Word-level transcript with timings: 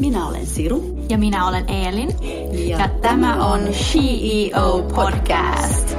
Minä 0.00 0.26
olen 0.26 0.46
Siru. 0.46 0.98
Ja 1.08 1.18
minä 1.18 1.46
olen 1.46 1.70
Eelin. 1.70 2.08
Ja, 2.68 2.78
ja 2.78 2.88
tämä 2.88 3.46
on 3.46 3.60
CEO 3.60 4.82
Podcast. 4.94 5.96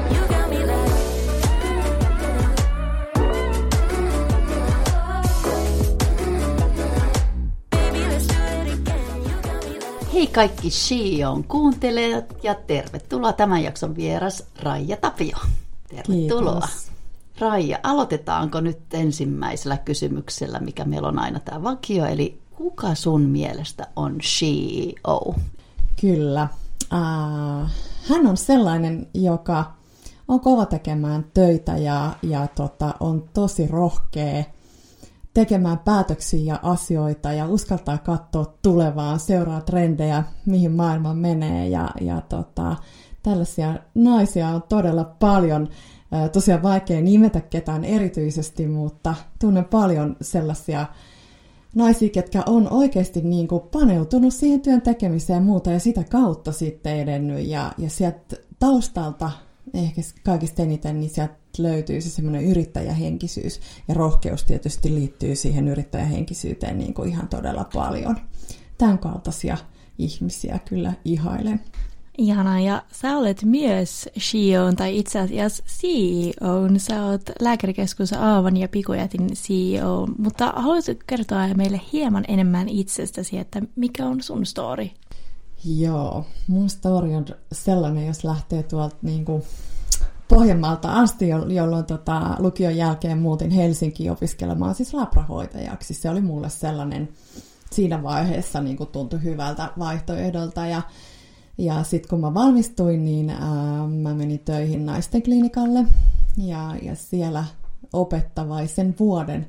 Hei 10.13 10.27
kaikki 10.27 10.69
SheOn 10.69 11.43
kuuntelijat 11.43 12.43
ja 12.43 12.55
tervetuloa 12.55 13.33
tämän 13.33 13.63
jakson 13.63 13.95
vieras 13.95 14.43
Raija 14.63 14.97
Tapio. 14.97 15.37
Tervetuloa. 15.87 16.61
Kiitos. 16.61 16.91
Raija, 17.39 17.79
aloitetaanko 17.83 18.61
nyt 18.61 18.93
ensimmäisellä 18.93 19.77
kysymyksellä, 19.77 20.59
mikä 20.59 20.85
meillä 20.85 21.07
on 21.07 21.19
aina 21.19 21.39
tämä 21.39 21.63
vakio, 21.63 22.05
eli 22.05 22.41
kuka 22.61 22.95
sun 22.95 23.21
mielestä 23.21 23.87
on 23.95 24.19
CEO? 24.19 25.35
Kyllä. 26.01 26.47
Uh, 26.93 27.69
hän 28.09 28.27
on 28.27 28.37
sellainen, 28.37 29.07
joka 29.13 29.73
on 30.27 30.39
kova 30.39 30.65
tekemään 30.65 31.25
töitä 31.33 31.77
ja, 31.77 32.15
ja 32.23 32.47
tota, 32.47 32.93
on 32.99 33.29
tosi 33.33 33.67
rohkea 33.67 34.43
tekemään 35.33 35.79
päätöksiä 35.79 36.53
ja 36.53 36.59
asioita 36.63 37.33
ja 37.33 37.47
uskaltaa 37.47 37.97
katsoa 37.97 38.53
tulevaa, 38.61 39.17
seuraa 39.17 39.61
trendejä, 39.61 40.23
mihin 40.45 40.71
maailma 40.71 41.13
menee 41.13 41.67
ja, 41.67 41.89
ja 42.01 42.21
tota, 42.21 42.75
tällaisia 43.23 43.75
naisia 43.95 44.47
on 44.47 44.63
todella 44.69 45.03
paljon. 45.03 45.69
Tosiaan 46.31 46.63
vaikea 46.63 47.01
nimetä 47.01 47.41
ketään 47.41 47.83
erityisesti, 47.83 48.67
mutta 48.67 49.15
tunnen 49.39 49.65
paljon 49.65 50.15
sellaisia 50.21 50.85
naisia, 51.75 52.09
ketkä 52.09 52.43
on 52.45 52.71
oikeasti 52.71 53.21
niin 53.21 53.47
kuin 53.47 53.61
paneutunut 53.71 54.33
siihen 54.33 54.61
työn 54.61 54.81
tekemiseen 54.81 55.37
ja 55.37 55.41
muuta 55.41 55.71
ja 55.71 55.79
sitä 55.79 56.03
kautta 56.03 56.51
sitten 56.51 56.99
edennyt. 56.99 57.47
Ja, 57.47 57.73
ja 57.77 57.89
sieltä 57.89 58.35
taustalta 58.59 59.31
ehkä 59.73 60.01
kaikista 60.23 60.61
eniten, 60.61 60.99
niin 60.99 61.09
sieltä 61.09 61.33
löytyy 61.57 62.01
se 62.01 62.09
semmoinen 62.09 62.45
yrittäjähenkisyys. 62.45 63.59
Ja 63.87 63.93
rohkeus 63.93 64.43
tietysti 64.43 64.95
liittyy 64.95 65.35
siihen 65.35 65.67
yrittäjähenkisyyteen 65.67 66.77
niin 66.77 66.93
kuin 66.93 67.09
ihan 67.09 67.27
todella 67.27 67.69
paljon. 67.73 68.17
Tämän 68.77 68.99
kaltaisia 68.99 69.57
ihmisiä 69.97 70.59
kyllä 70.69 70.93
ihailen. 71.05 71.61
Ihanaa, 72.21 72.59
ja 72.59 72.83
sä 72.91 73.17
olet 73.17 73.43
myös 73.43 74.09
CEO, 74.19 74.71
tai 74.77 74.97
itse 74.97 75.19
asiassa 75.19 75.63
CEO. 75.67 76.69
Sä 76.77 77.05
oot 77.05 77.21
lääkärikeskus 77.39 78.13
Aavan 78.13 78.57
ja 78.57 78.67
Pikujätin 78.67 79.27
CEO, 79.33 80.07
mutta 80.17 80.53
haluaisitko 80.55 81.03
kertoa 81.07 81.47
meille 81.47 81.81
hieman 81.93 82.25
enemmän 82.27 82.69
itsestäsi, 82.69 83.37
että 83.37 83.61
mikä 83.75 84.05
on 84.05 84.21
sun 84.21 84.45
story? 84.45 84.87
Joo, 85.65 86.25
mun 86.47 86.69
story 86.69 87.15
on 87.15 87.25
sellainen, 87.51 88.07
jos 88.07 88.23
lähtee 88.23 88.63
tuolta 88.63 88.95
niin 89.01 89.25
kuin 89.25 89.43
Pohjanmaalta 90.27 90.93
asti, 90.93 91.29
jolloin 91.29 91.85
tota, 91.85 92.35
lukion 92.39 92.77
jälkeen 92.77 93.17
muutin 93.17 93.51
Helsinkiin 93.51 94.11
opiskelemaan 94.11 94.75
siis 94.75 94.93
labrahoitajaksi. 94.93 95.93
Se 95.93 96.09
oli 96.09 96.21
mulle 96.21 96.49
sellainen 96.49 97.09
siinä 97.71 98.03
vaiheessa 98.03 98.61
niin 98.61 98.77
kuin 98.77 98.89
tuntui 98.89 99.23
hyvältä 99.23 99.69
vaihtoehdolta 99.79 100.65
ja 100.65 100.81
ja 101.61 101.83
sitten 101.83 102.09
kun 102.09 102.19
mä 102.19 102.33
valmistuin, 102.33 103.05
niin 103.05 103.29
ää, 103.29 103.87
mä 103.87 104.13
menin 104.13 104.39
töihin 104.39 104.85
naisten 104.85 105.23
klinikalle. 105.23 105.85
Ja, 106.37 106.75
ja 106.81 106.95
siellä 106.95 107.45
opettavaisen 107.93 108.95
vuoden 108.99 109.47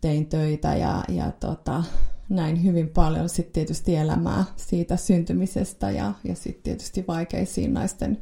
tein 0.00 0.26
töitä 0.26 0.76
ja, 0.76 1.04
ja 1.08 1.32
tota, 1.40 1.84
näin 2.28 2.64
hyvin 2.64 2.88
paljon 2.88 3.28
sitten 3.28 3.52
tietysti 3.52 3.96
elämää 3.96 4.44
siitä 4.56 4.96
syntymisestä 4.96 5.90
ja, 5.90 6.12
ja 6.24 6.34
sitten 6.34 6.62
tietysti 6.62 7.04
vaikeisiin 7.08 7.74
naisten 7.74 8.18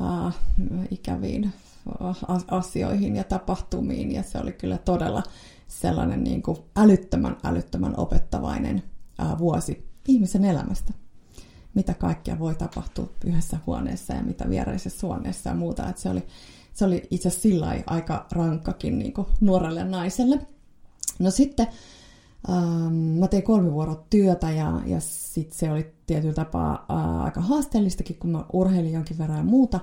ää, 0.00 0.32
ikäviin 0.90 1.52
asioihin 2.50 3.16
ja 3.16 3.24
tapahtumiin. 3.24 4.12
Ja 4.12 4.22
se 4.22 4.38
oli 4.38 4.52
kyllä 4.52 4.78
todella 4.78 5.22
sellainen 5.68 6.24
niin 6.24 6.42
kuin 6.42 6.58
älyttömän, 6.76 7.36
älyttömän 7.44 7.98
opettavainen 7.98 8.82
ää, 9.18 9.38
vuosi 9.38 9.88
ihmisen 10.08 10.44
elämästä 10.44 10.92
mitä 11.74 11.94
kaikkea 11.94 12.38
voi 12.38 12.54
tapahtua 12.54 13.10
yhdessä 13.24 13.58
huoneessa 13.66 14.14
ja 14.14 14.22
mitä 14.22 14.48
vieraisessa 14.48 15.06
huoneessa 15.06 15.50
ja 15.50 15.56
muuta. 15.56 15.88
Että 15.88 16.02
se 16.02 16.08
oli, 16.08 16.22
se 16.72 16.84
oli 16.84 17.02
itse 17.10 17.28
asiassa 17.28 17.42
sillä 17.42 17.74
aika 17.86 18.26
rankkakin 18.32 18.98
niin 18.98 19.14
nuorelle 19.40 19.84
naiselle. 19.84 20.46
No 21.18 21.30
sitten 21.30 21.66
ähm, 22.50 22.94
mä 22.94 23.28
tein 23.28 23.42
kolme 23.42 23.70
työtä 24.10 24.50
ja, 24.50 24.80
ja 24.86 25.00
sitten 25.00 25.58
se 25.58 25.70
oli 25.70 25.92
tietyllä 26.06 26.34
tapaa 26.34 26.86
äh, 26.90 27.24
aika 27.24 27.40
haasteellistakin, 27.40 28.16
kun 28.16 28.30
mä 28.30 28.44
urheilin 28.52 28.92
jonkin 28.92 29.18
verran 29.18 29.38
ja 29.38 29.44
muuta, 29.44 29.80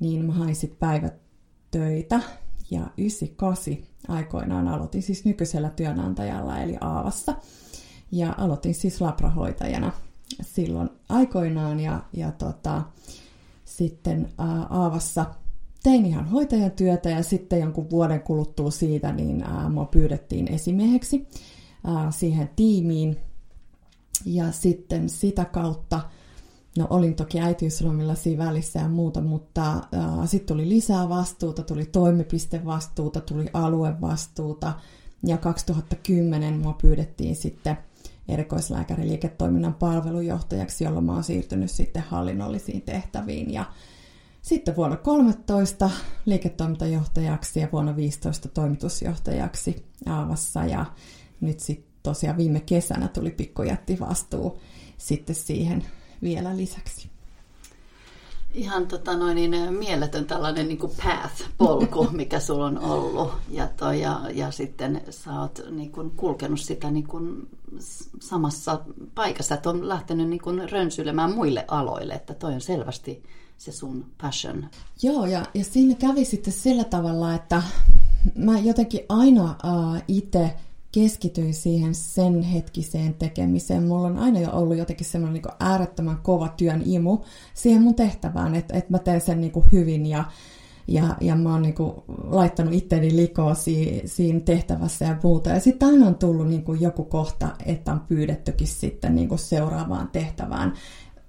niin 0.00 0.24
mä 0.24 0.32
hain 0.32 0.56
sitten 0.56 0.78
päivätöitä 0.78 2.20
ja 2.70 2.80
98 2.96 3.76
aikoinaan 4.08 4.68
aloitin 4.68 5.02
siis 5.02 5.24
nykyisellä 5.24 5.70
työnantajalla 5.70 6.58
eli 6.58 6.76
Aavassa. 6.80 7.34
Ja 8.12 8.34
aloitin 8.38 8.74
siis 8.74 9.00
labrahoitajana 9.00 9.92
silloin 10.42 10.90
aikoinaan 11.08 11.80
ja, 11.80 12.02
ja 12.12 12.32
tota, 12.32 12.82
sitten 13.64 14.28
ää, 14.38 14.66
Aavassa 14.70 15.26
tein 15.82 16.06
ihan 16.06 16.28
hoitajan 16.28 16.70
työtä 16.70 17.10
ja 17.10 17.22
sitten 17.22 17.60
jonkun 17.60 17.90
vuoden 17.90 18.20
kuluttua 18.20 18.70
siitä 18.70 19.12
niin 19.12 19.42
ää, 19.42 19.68
mua 19.68 19.84
pyydettiin 19.84 20.52
esimieheksi 20.52 21.28
ää, 21.84 22.10
siihen 22.10 22.50
tiimiin. 22.56 23.16
Ja 24.24 24.52
sitten 24.52 25.08
sitä 25.08 25.44
kautta 25.44 26.00
No 26.78 26.86
olin 26.90 27.14
toki 27.14 27.40
äitiyslomilla 27.40 28.14
siinä 28.14 28.44
välissä 28.44 28.78
ja 28.78 28.88
muuta, 28.88 29.20
mutta 29.20 29.82
sitten 30.26 30.56
tuli 30.56 30.68
lisää 30.68 31.08
vastuuta, 31.08 31.62
tuli 31.62 31.84
toimipistevastuuta, 31.84 33.20
tuli 33.20 33.46
aluevastuuta. 33.52 34.72
Ja 35.26 35.36
2010 35.38 36.58
mua 36.58 36.72
pyydettiin 36.72 37.36
sitten 37.36 37.78
erikoislääkäriliiketoiminnan 38.28 39.74
palvelujohtajaksi, 39.74 40.84
jolloin 40.84 41.04
mä 41.04 41.12
oon 41.12 41.24
siirtynyt 41.24 41.70
sitten 41.70 42.02
hallinnollisiin 42.02 42.82
tehtäviin. 42.82 43.52
Ja 43.52 43.64
sitten 44.42 44.76
vuonna 44.76 44.96
13 44.96 45.90
liiketoimintajohtajaksi 46.26 47.60
ja 47.60 47.68
vuonna 47.72 47.96
15 47.96 48.48
toimitusjohtajaksi 48.48 49.86
Aavassa. 50.06 50.64
Ja 50.64 50.86
nyt 51.40 51.60
sitten 51.60 51.92
tosiaan 52.02 52.36
viime 52.36 52.60
kesänä 52.60 53.08
tuli 53.08 53.30
pikkujätti 53.30 54.00
vastuu 54.00 54.60
sitten 54.98 55.36
siihen 55.36 55.84
vielä 56.22 56.56
lisäksi 56.56 57.11
ihan 58.54 58.86
tota 58.86 59.16
noin, 59.16 59.34
niin, 59.34 59.74
mieletön 59.74 60.24
tällainen 60.24 60.68
niin 60.68 60.78
kuin 60.78 60.92
path-polku, 61.04 62.08
mikä 62.12 62.40
sulla 62.40 62.66
on 62.66 62.78
ollut. 62.78 63.32
Ja, 63.48 63.68
toi, 63.76 64.00
ja, 64.00 64.20
ja 64.34 64.50
sitten 64.50 65.02
sä 65.10 65.40
oot 65.40 65.62
niin 65.70 65.92
kuin, 65.92 66.10
kulkenut 66.10 66.60
sitä 66.60 66.90
niin 66.90 67.06
kuin, 67.06 67.48
samassa 68.20 68.80
paikassa, 69.14 69.54
että 69.54 69.70
on 69.70 69.88
lähtenyt 69.88 70.28
niin 70.28 70.40
kuin, 70.40 70.70
rönsyilemään 70.70 71.34
muille 71.34 71.64
aloille, 71.68 72.14
että 72.14 72.34
toi 72.34 72.54
on 72.54 72.60
selvästi 72.60 73.22
se 73.58 73.72
sun 73.72 74.06
passion. 74.22 74.68
Joo, 75.02 75.26
ja, 75.26 75.44
ja 75.54 75.64
siinä 75.64 75.94
kävi 75.94 76.24
sitten 76.24 76.52
sillä 76.52 76.84
tavalla, 76.84 77.34
että 77.34 77.62
mä 78.34 78.58
jotenkin 78.58 79.00
aina 79.08 79.44
uh, 79.44 80.02
itse 80.08 80.54
keskityin 80.92 81.54
siihen 81.54 81.94
sen 81.94 82.42
hetkiseen 82.42 83.14
tekemiseen. 83.14 83.82
Mulla 83.82 84.06
on 84.06 84.18
aina 84.18 84.40
jo 84.40 84.50
ollut 84.52 84.76
jotenkin 84.76 85.06
semmoinen 85.06 85.42
niin 85.42 85.54
äärettömän 85.60 86.18
kova 86.22 86.48
työn 86.48 86.82
imu 86.84 87.18
siihen 87.54 87.82
mun 87.82 87.94
tehtävään, 87.94 88.54
että, 88.54 88.74
että 88.74 88.90
mä 88.90 88.98
teen 88.98 89.20
sen 89.20 89.40
niin 89.40 89.52
kuin 89.52 89.66
hyvin 89.72 90.06
ja, 90.06 90.24
ja, 90.88 91.16
ja 91.20 91.36
mä 91.36 91.52
oon 91.52 91.62
niin 91.62 91.74
kuin 91.74 91.92
laittanut 92.24 92.74
itteni 92.74 93.16
likoa 93.16 93.54
si, 93.54 94.02
siinä 94.04 94.40
tehtävässä 94.40 95.04
ja 95.04 95.16
muuta. 95.22 95.50
Ja 95.50 95.60
sitten 95.60 95.88
aina 95.88 96.06
on 96.06 96.14
tullut 96.14 96.48
niin 96.48 96.64
kuin 96.64 96.80
joku 96.80 97.04
kohta, 97.04 97.48
että 97.66 97.92
on 97.92 98.00
pyydettykin 98.00 98.68
sitten 98.68 99.14
niin 99.14 99.28
kuin 99.28 99.38
seuraavaan 99.38 100.08
tehtävään. 100.08 100.72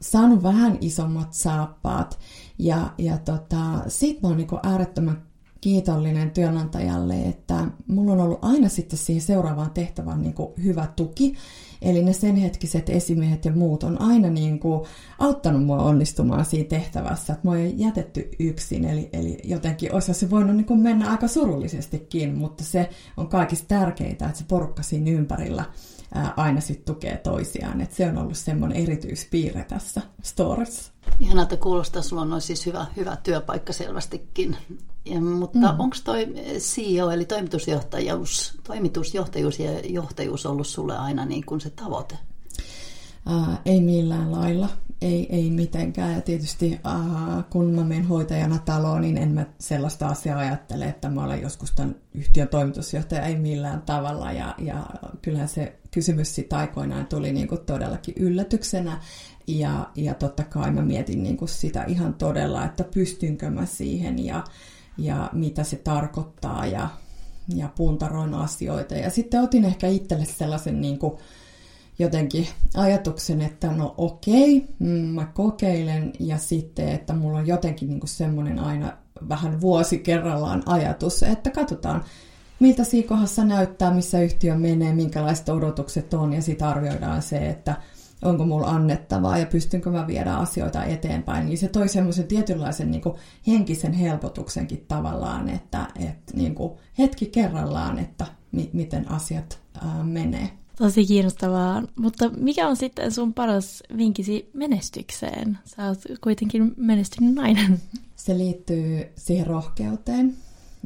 Saanut 0.02 0.44
vähän 0.44 0.78
isommat 0.82 1.34
saappaat 1.34 2.20
ja, 2.60 2.94
ja 2.98 3.18
tota, 3.18 3.80
sit 3.88 4.22
mä 4.22 4.28
oon 4.28 4.38
niin 4.38 4.48
kuin 4.48 4.60
äärettömän 4.64 5.33
kiitollinen 5.64 6.32
työnantajalle, 6.32 7.22
että 7.22 7.66
mulla 7.88 8.14
on 8.14 8.20
ollut 8.20 8.40
aina 8.42 8.70
sitten 8.70 9.00
siihen 9.00 9.22
seuraavaan 9.22 9.72
tehtävään 9.72 10.22
niin 10.22 10.34
kuin 10.34 10.54
hyvä 10.64 10.88
tuki. 10.96 11.34
Eli 11.82 12.04
ne 12.04 12.14
sen 12.14 12.36
hetkiset 12.36 12.90
esimiehet 12.90 13.46
ja 13.46 13.52
muut 13.52 13.84
on 13.84 14.02
aina 14.02 14.30
niin 14.30 14.60
kuin 14.60 14.82
auttanut 15.20 15.66
mua 15.66 15.84
onnistumaan 15.84 16.46
siinä 16.46 16.70
tehtävässä, 16.70 17.34
että 17.34 17.48
mua 17.48 17.58
ei 17.58 17.74
jätetty 17.78 18.30
yksin, 18.40 18.86
eli, 18.86 19.10
eli 19.14 19.38
jotenkin 19.44 19.94
olisi 19.94 20.14
se 20.14 20.30
voinut 20.30 20.56
niin 20.56 20.66
kuin 20.66 20.80
mennä 20.80 21.12
aika 21.12 21.28
surullisestikin, 21.28 22.38
mutta 22.38 22.64
se 22.64 22.90
on 23.18 23.28
kaikista 23.28 23.68
tärkeintä, 23.68 24.26
että 24.26 24.38
se 24.38 24.46
porukka 24.48 24.84
siinä 24.84 25.12
ympärillä 25.12 25.66
aina 26.38 26.62
sitten 26.62 26.96
tukee 26.96 27.18
toisiaan, 27.18 27.82
että 27.82 27.96
se 27.96 28.08
on 28.08 28.18
ollut 28.18 28.38
semmoinen 28.38 28.78
erityispiirre 28.78 29.64
tässä 29.64 30.02
storissa. 30.22 30.92
Ihanaa, 31.20 31.44
että 31.44 31.58
kuulostaa, 31.58 32.02
sulla 32.02 32.22
on 32.22 32.42
siis 32.42 32.66
hyvä, 32.66 32.86
hyvä 32.98 33.16
työpaikka 33.16 33.74
selvästikin. 33.74 34.58
Ja, 35.06 35.22
mutta 35.22 35.74
mm. 35.74 35.80
onko 35.80 35.98
toi 36.04 36.34
CEO 36.58 37.12
eli 37.12 37.26
toimitusjohtajuus, 37.26 38.60
toimitusjohtajuus 38.64 39.60
ja 39.60 39.80
johtajuus 39.80 40.46
ollut 40.46 40.68
sulle 40.68 40.98
aina 40.98 41.26
niin 41.26 41.46
kuin 41.46 41.62
se 41.62 41.70
tavoite? 41.70 42.18
Ää, 43.26 43.62
ei 43.66 43.82
millään 43.82 44.32
lailla, 44.32 44.70
ei, 45.04 45.28
ei 45.30 45.50
mitenkään. 45.50 46.14
Ja 46.14 46.22
tietysti 46.22 46.80
ää, 46.84 47.44
kun 47.50 47.66
mä 47.66 47.84
menen 47.84 48.08
hoitajana 48.08 48.58
taloon, 48.58 49.02
niin 49.02 49.18
en 49.18 49.30
mä 49.30 49.46
sellaista 49.60 50.08
asiaa 50.08 50.40
ajattele, 50.40 50.86
että 50.86 51.10
mä 51.10 51.24
olen 51.24 51.42
joskus 51.42 51.72
tämän 51.72 51.96
yhtiön 52.14 52.48
toimitusjohtaja, 52.48 53.26
ei 53.26 53.36
millään 53.36 53.82
tavalla. 53.82 54.32
Ja, 54.32 54.56
ja 54.58 54.86
kyllähän 55.22 55.48
se 55.48 55.80
kysymys 55.92 56.36
siitä 56.36 56.58
aikoinaan 56.58 57.06
tuli 57.06 57.32
niin 57.32 57.48
kuin 57.48 57.62
todellakin 57.62 58.14
yllätyksenä. 58.18 59.00
Ja, 59.48 59.90
ja 59.96 60.14
totta 60.14 60.44
kai 60.44 60.72
mä 60.72 60.82
mietin 60.82 61.24
niin 61.24 61.38
kuin 61.38 61.50
sitä 61.50 61.84
ihan 61.84 62.14
todella, 62.14 62.66
että 62.66 62.84
pystynkö 62.84 63.50
mä 63.50 63.66
siihen 63.66 64.26
ja, 64.26 64.44
ja 64.98 65.30
mitä 65.34 65.64
se 65.64 65.76
tarkoittaa 65.76 66.66
ja, 66.66 66.90
ja 67.56 67.70
puntaroin 67.76 68.34
asioita. 68.34 68.96
Ja 68.96 69.10
sitten 69.10 69.42
otin 69.42 69.66
ehkä 69.66 69.88
itselle 69.88 70.26
sellaisen 70.26 70.82
niin 70.82 71.00
kuin 71.00 71.14
jotenkin 72.04 72.48
ajatuksen, 72.76 73.42
että 73.42 73.72
no 73.72 73.94
okei, 73.98 74.68
mm, 74.80 74.88
mä 74.88 75.26
kokeilen 75.26 76.14
ja 76.20 76.38
sitten, 76.38 76.90
että 76.90 77.14
mulla 77.14 77.38
on 77.38 77.48
jotenkin 77.48 77.90
niin 77.90 78.00
kuin 78.00 78.10
semmoinen 78.10 78.60
aina 78.60 78.98
vähän 79.30 79.62
vuosi 79.62 80.00
kerrallaan 80.00 80.64
ajatus, 80.66 81.24
että 81.24 81.50
katsotaan, 81.50 82.04
miltä 82.60 82.84
siinä 82.84 83.08
kohdassa 83.08 83.46
näyttää, 83.46 83.94
missä 83.94 84.22
yhtiö 84.22 84.56
menee, 84.56 84.94
minkälaiset 84.94 85.50
odotukset 85.50 86.14
on 86.14 86.34
ja 86.34 86.42
sitten 86.42 86.68
arvioidaan 86.68 87.22
se, 87.22 87.50
että 87.50 87.76
onko 88.24 88.46
mulla 88.46 88.68
annettavaa 88.68 89.38
ja 89.38 89.46
pystynkö 89.46 89.90
mä 89.90 90.08
viedä 90.08 90.34
asioita 90.34 90.84
eteenpäin, 90.84 91.46
niin 91.46 91.58
se 91.58 91.68
toi 91.68 91.88
semmoisen 91.88 92.28
tietynlaisen 92.28 92.92
niin 92.92 93.02
kuin 93.02 93.16
henkisen 93.48 93.94
helpotuksenkin 93.94 94.86
tavallaan, 94.88 95.50
että, 95.50 95.88
että 95.96 96.34
niin 96.34 96.56
kuin 96.56 96.74
hetki 96.98 97.26
kerrallaan, 97.26 98.00
että 98.00 98.26
mi- 98.52 98.70
miten 98.74 99.12
asiat 99.12 99.60
ää, 99.86 100.04
menee. 100.04 100.50
Tosi 100.78 101.06
kiinnostavaa, 101.06 101.84
mutta 101.96 102.30
mikä 102.30 102.68
on 102.68 102.76
sitten 102.76 103.12
sun 103.12 103.34
paras 103.34 103.84
vinkisi 103.98 104.50
menestykseen? 104.54 105.58
Sä 105.66 105.88
oot 105.88 106.00
kuitenkin 106.22 106.74
menestynyt 106.78 107.36
nainen. 107.36 107.82
Se 108.16 108.38
liittyy 108.38 109.12
siihen 109.16 109.48
rohkeuteen, 109.48 110.38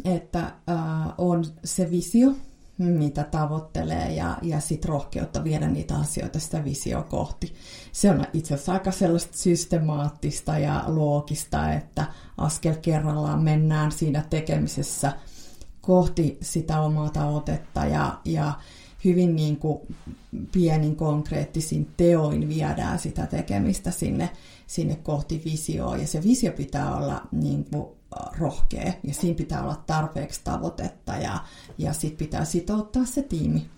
että 0.06 0.40
äh, 0.40 1.14
on 1.18 1.46
se 1.64 1.92
visio, 1.92 2.34
mitä 2.78 3.24
tavoittelee 3.24 4.14
ja, 4.14 4.38
ja 4.42 4.60
sitten 4.60 4.90
rohkeutta 4.90 5.44
viedä 5.44 5.68
niitä 5.68 5.96
asioita 5.96 6.40
sitä 6.40 6.64
visio 6.64 7.04
kohti. 7.10 7.54
Se 7.92 8.12
on 8.12 8.26
itse 8.34 8.54
asiassa 8.54 8.74
aika 8.74 8.92
sellaista 8.92 9.38
systemaattista 9.38 10.58
ja 10.58 10.84
loogista, 10.88 11.74
että 11.74 12.06
askel 12.38 12.76
kerrallaan 12.82 13.44
mennään 13.44 13.92
siinä 13.92 14.26
tekemisessä 14.30 15.14
kohti 15.82 16.38
sitä 16.42 16.82
omaa 16.82 17.10
tavoitetta 17.10 17.86
ja, 17.86 18.20
ja 18.26 18.54
hyvin 19.04 19.36
niin 19.36 19.58
kuin 19.58 19.80
pienin 20.52 20.96
konkreettisin 20.96 21.92
teoin 21.98 22.50
viedään 22.50 23.00
sitä 23.00 23.26
tekemistä 23.26 23.92
sinne, 23.92 24.30
sinne 24.68 24.96
kohti 24.96 25.42
visioa. 25.46 25.98
Ja 25.98 26.08
se 26.08 26.24
visio 26.24 26.52
pitää 26.52 26.96
olla 26.96 27.22
niin 27.32 27.66
kuin 27.66 27.88
rohkea 28.38 28.94
ja 29.04 29.14
siinä 29.14 29.38
pitää 29.38 29.64
olla 29.64 29.84
tarpeeksi 29.88 30.42
tavoitetta 30.44 31.14
ja, 31.14 31.40
ja 31.78 31.94
sitten 31.94 32.18
pitää 32.18 32.46
sitouttaa 32.46 33.06
se 33.06 33.24
tiimi 33.24 33.70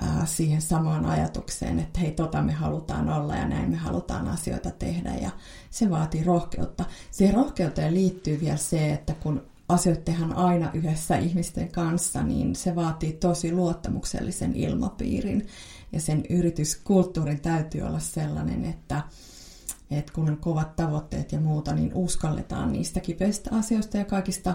ää, 0.00 0.26
siihen 0.26 0.62
samaan 0.62 1.06
ajatukseen, 1.06 1.78
että 1.78 2.00
hei, 2.00 2.12
tota 2.12 2.42
me 2.42 2.52
halutaan 2.52 3.08
olla 3.08 3.36
ja 3.36 3.48
näin 3.48 3.70
me 3.70 3.76
halutaan 3.76 4.28
asioita 4.28 4.70
tehdä 4.70 5.14
ja 5.14 5.30
se 5.70 5.90
vaatii 5.90 6.24
rohkeutta. 6.24 6.84
Siihen 7.10 7.34
rohkeuteen 7.34 7.94
liittyy 7.94 8.40
vielä 8.40 8.56
se, 8.56 8.92
että 8.92 9.14
kun 9.14 9.42
asioita 9.68 10.02
tehdään 10.02 10.36
aina 10.36 10.70
yhdessä 10.74 11.16
ihmisten 11.16 11.68
kanssa, 11.72 12.22
niin 12.22 12.56
se 12.56 12.74
vaatii 12.74 13.12
tosi 13.12 13.52
luottamuksellisen 13.52 14.56
ilmapiirin. 14.56 15.46
Ja 15.92 16.00
sen 16.00 16.24
yrityskulttuurin 16.30 17.40
täytyy 17.40 17.82
olla 17.82 17.98
sellainen, 17.98 18.64
että, 18.64 19.02
että 19.90 20.12
kun 20.12 20.30
on 20.30 20.36
kovat 20.36 20.76
tavoitteet 20.76 21.32
ja 21.32 21.40
muuta, 21.40 21.74
niin 21.74 21.94
uskalletaan 21.94 22.72
niistä 22.72 23.00
kipeistä 23.00 23.50
asioista 23.52 23.96
ja 23.96 24.04
kaikista 24.04 24.54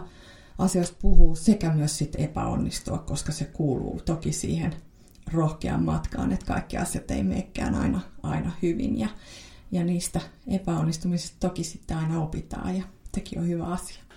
asioista 0.57 0.97
puhuu 1.01 1.35
sekä 1.35 1.73
myös 1.73 1.97
sit 1.97 2.15
epäonnistua, 2.17 2.97
koska 2.97 3.31
se 3.31 3.45
kuuluu 3.45 4.01
toki 4.05 4.31
siihen 4.31 4.73
rohkeaan 5.33 5.83
matkaan, 5.83 6.31
että 6.31 6.45
kaikki 6.45 6.77
asiat 6.77 7.11
ei 7.11 7.23
menekään 7.23 7.75
aina, 7.75 8.01
aina 8.23 8.51
hyvin 8.61 8.99
ja, 8.99 9.09
ja 9.71 9.83
niistä 9.83 10.21
epäonnistumisista 10.47 11.37
toki 11.39 11.63
sitten 11.63 11.97
aina 11.97 12.21
opitaan 12.21 12.77
ja 12.77 12.83
teki 13.11 13.37
on 13.37 13.47
hyvä 13.47 13.65
asia. 13.65 14.10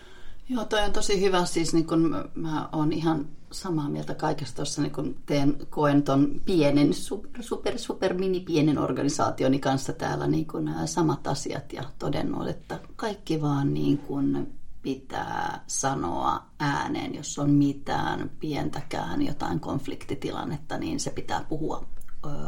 Joo, 0.48 0.64
toi 0.64 0.82
on 0.82 0.92
tosi 0.92 1.20
hyvä. 1.20 1.44
Siis 1.44 1.74
niin 1.74 1.86
kun 1.86 2.30
mä 2.34 2.68
oon 2.72 2.92
ihan 2.92 3.28
samaa 3.52 3.88
mieltä 3.88 4.14
kaikesta 4.14 4.56
tuossa, 4.56 4.82
niin 4.82 4.92
kun 4.92 5.16
teen, 5.26 5.56
koen 5.70 6.02
ton 6.02 6.40
pienen, 6.44 6.94
super, 6.94 7.42
super, 7.42 7.78
super 7.78 8.14
mini 8.14 8.40
pienen 8.40 8.78
organisaationi 8.78 9.58
kanssa 9.58 9.92
täällä 9.92 10.26
niin 10.26 10.46
kun 10.46 10.64
nämä 10.64 10.86
samat 10.86 11.26
asiat 11.26 11.72
ja 11.72 11.82
todennut, 11.98 12.48
että 12.48 12.80
kaikki 12.96 13.42
vaan 13.42 13.74
niin 13.74 13.98
kun 13.98 14.46
pitää 14.82 15.64
sanoa 15.66 16.46
ääneen, 16.58 17.14
jos 17.14 17.38
on 17.38 17.50
mitään 17.50 18.30
pientäkään 18.40 19.22
jotain 19.22 19.60
konfliktitilannetta, 19.60 20.78
niin 20.78 21.00
se 21.00 21.10
pitää 21.10 21.44
puhua 21.48 21.86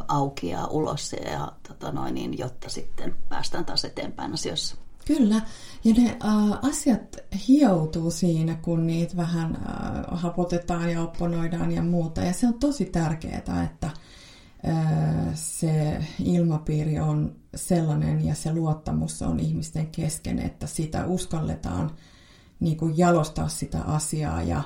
auki 0.09 0.49
ja 0.49 0.67
ulos, 0.67 1.13
ja, 1.33 1.53
tota 1.69 1.93
noin, 1.93 2.15
niin, 2.15 2.39
jotta 2.39 2.69
sitten 2.69 3.17
päästään 3.29 3.65
taas 3.65 3.85
eteenpäin 3.85 4.33
asioissa. 4.33 4.77
Kyllä, 5.07 5.41
ja 5.85 5.95
ne 5.95 6.19
äh, 6.25 6.59
asiat 6.63 7.17
hioutuu 7.49 8.11
siinä, 8.11 8.55
kun 8.55 8.87
niitä 8.87 9.17
vähän 9.17 9.57
äh, 9.57 10.21
hapotetaan 10.21 10.91
ja 10.91 11.03
opponoidaan 11.03 11.73
ja 11.73 11.83
muuta. 11.83 12.21
Ja 12.21 12.33
se 12.33 12.47
on 12.47 12.55
tosi 12.55 12.85
tärkeää, 12.85 13.39
että 13.39 13.87
äh, 13.87 15.35
se 15.35 16.05
ilmapiiri 16.25 17.01
on 17.01 17.37
sellainen 17.55 18.25
ja 18.25 18.35
se 18.35 18.55
luottamus 18.55 19.23
on 19.23 19.41
ihmisten 19.41 19.87
kesken, 19.87 20.39
että 20.39 20.67
sitä 20.67 21.07
uskalletaan 21.07 21.91
niin 22.61 22.77
kuin 22.77 22.99
jalostaa 22.99 23.49
sitä 23.49 23.83
asiaa 23.83 24.43
ja 24.43 24.63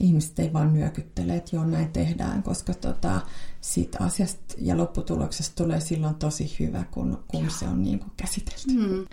ihmiset 0.00 0.38
ei 0.38 0.52
vaan 0.52 0.74
nyökyttele, 0.74 1.36
että 1.36 1.56
joo 1.56 1.64
näin 1.64 1.92
tehdään, 1.92 2.42
koska 2.42 2.74
tota, 2.74 3.20
siitä 3.60 3.98
asiasta 4.00 4.54
ja 4.58 4.76
lopputuloksesta 4.76 5.64
tulee 5.64 5.80
silloin 5.80 6.14
tosi 6.14 6.56
hyvä, 6.60 6.84
kun, 6.90 7.24
kun 7.28 7.50
se 7.50 7.64
on 7.64 7.82
niin 7.82 7.98
kuin 7.98 8.12
käsitelty. 8.16 8.72
Hmm. 8.72 9.06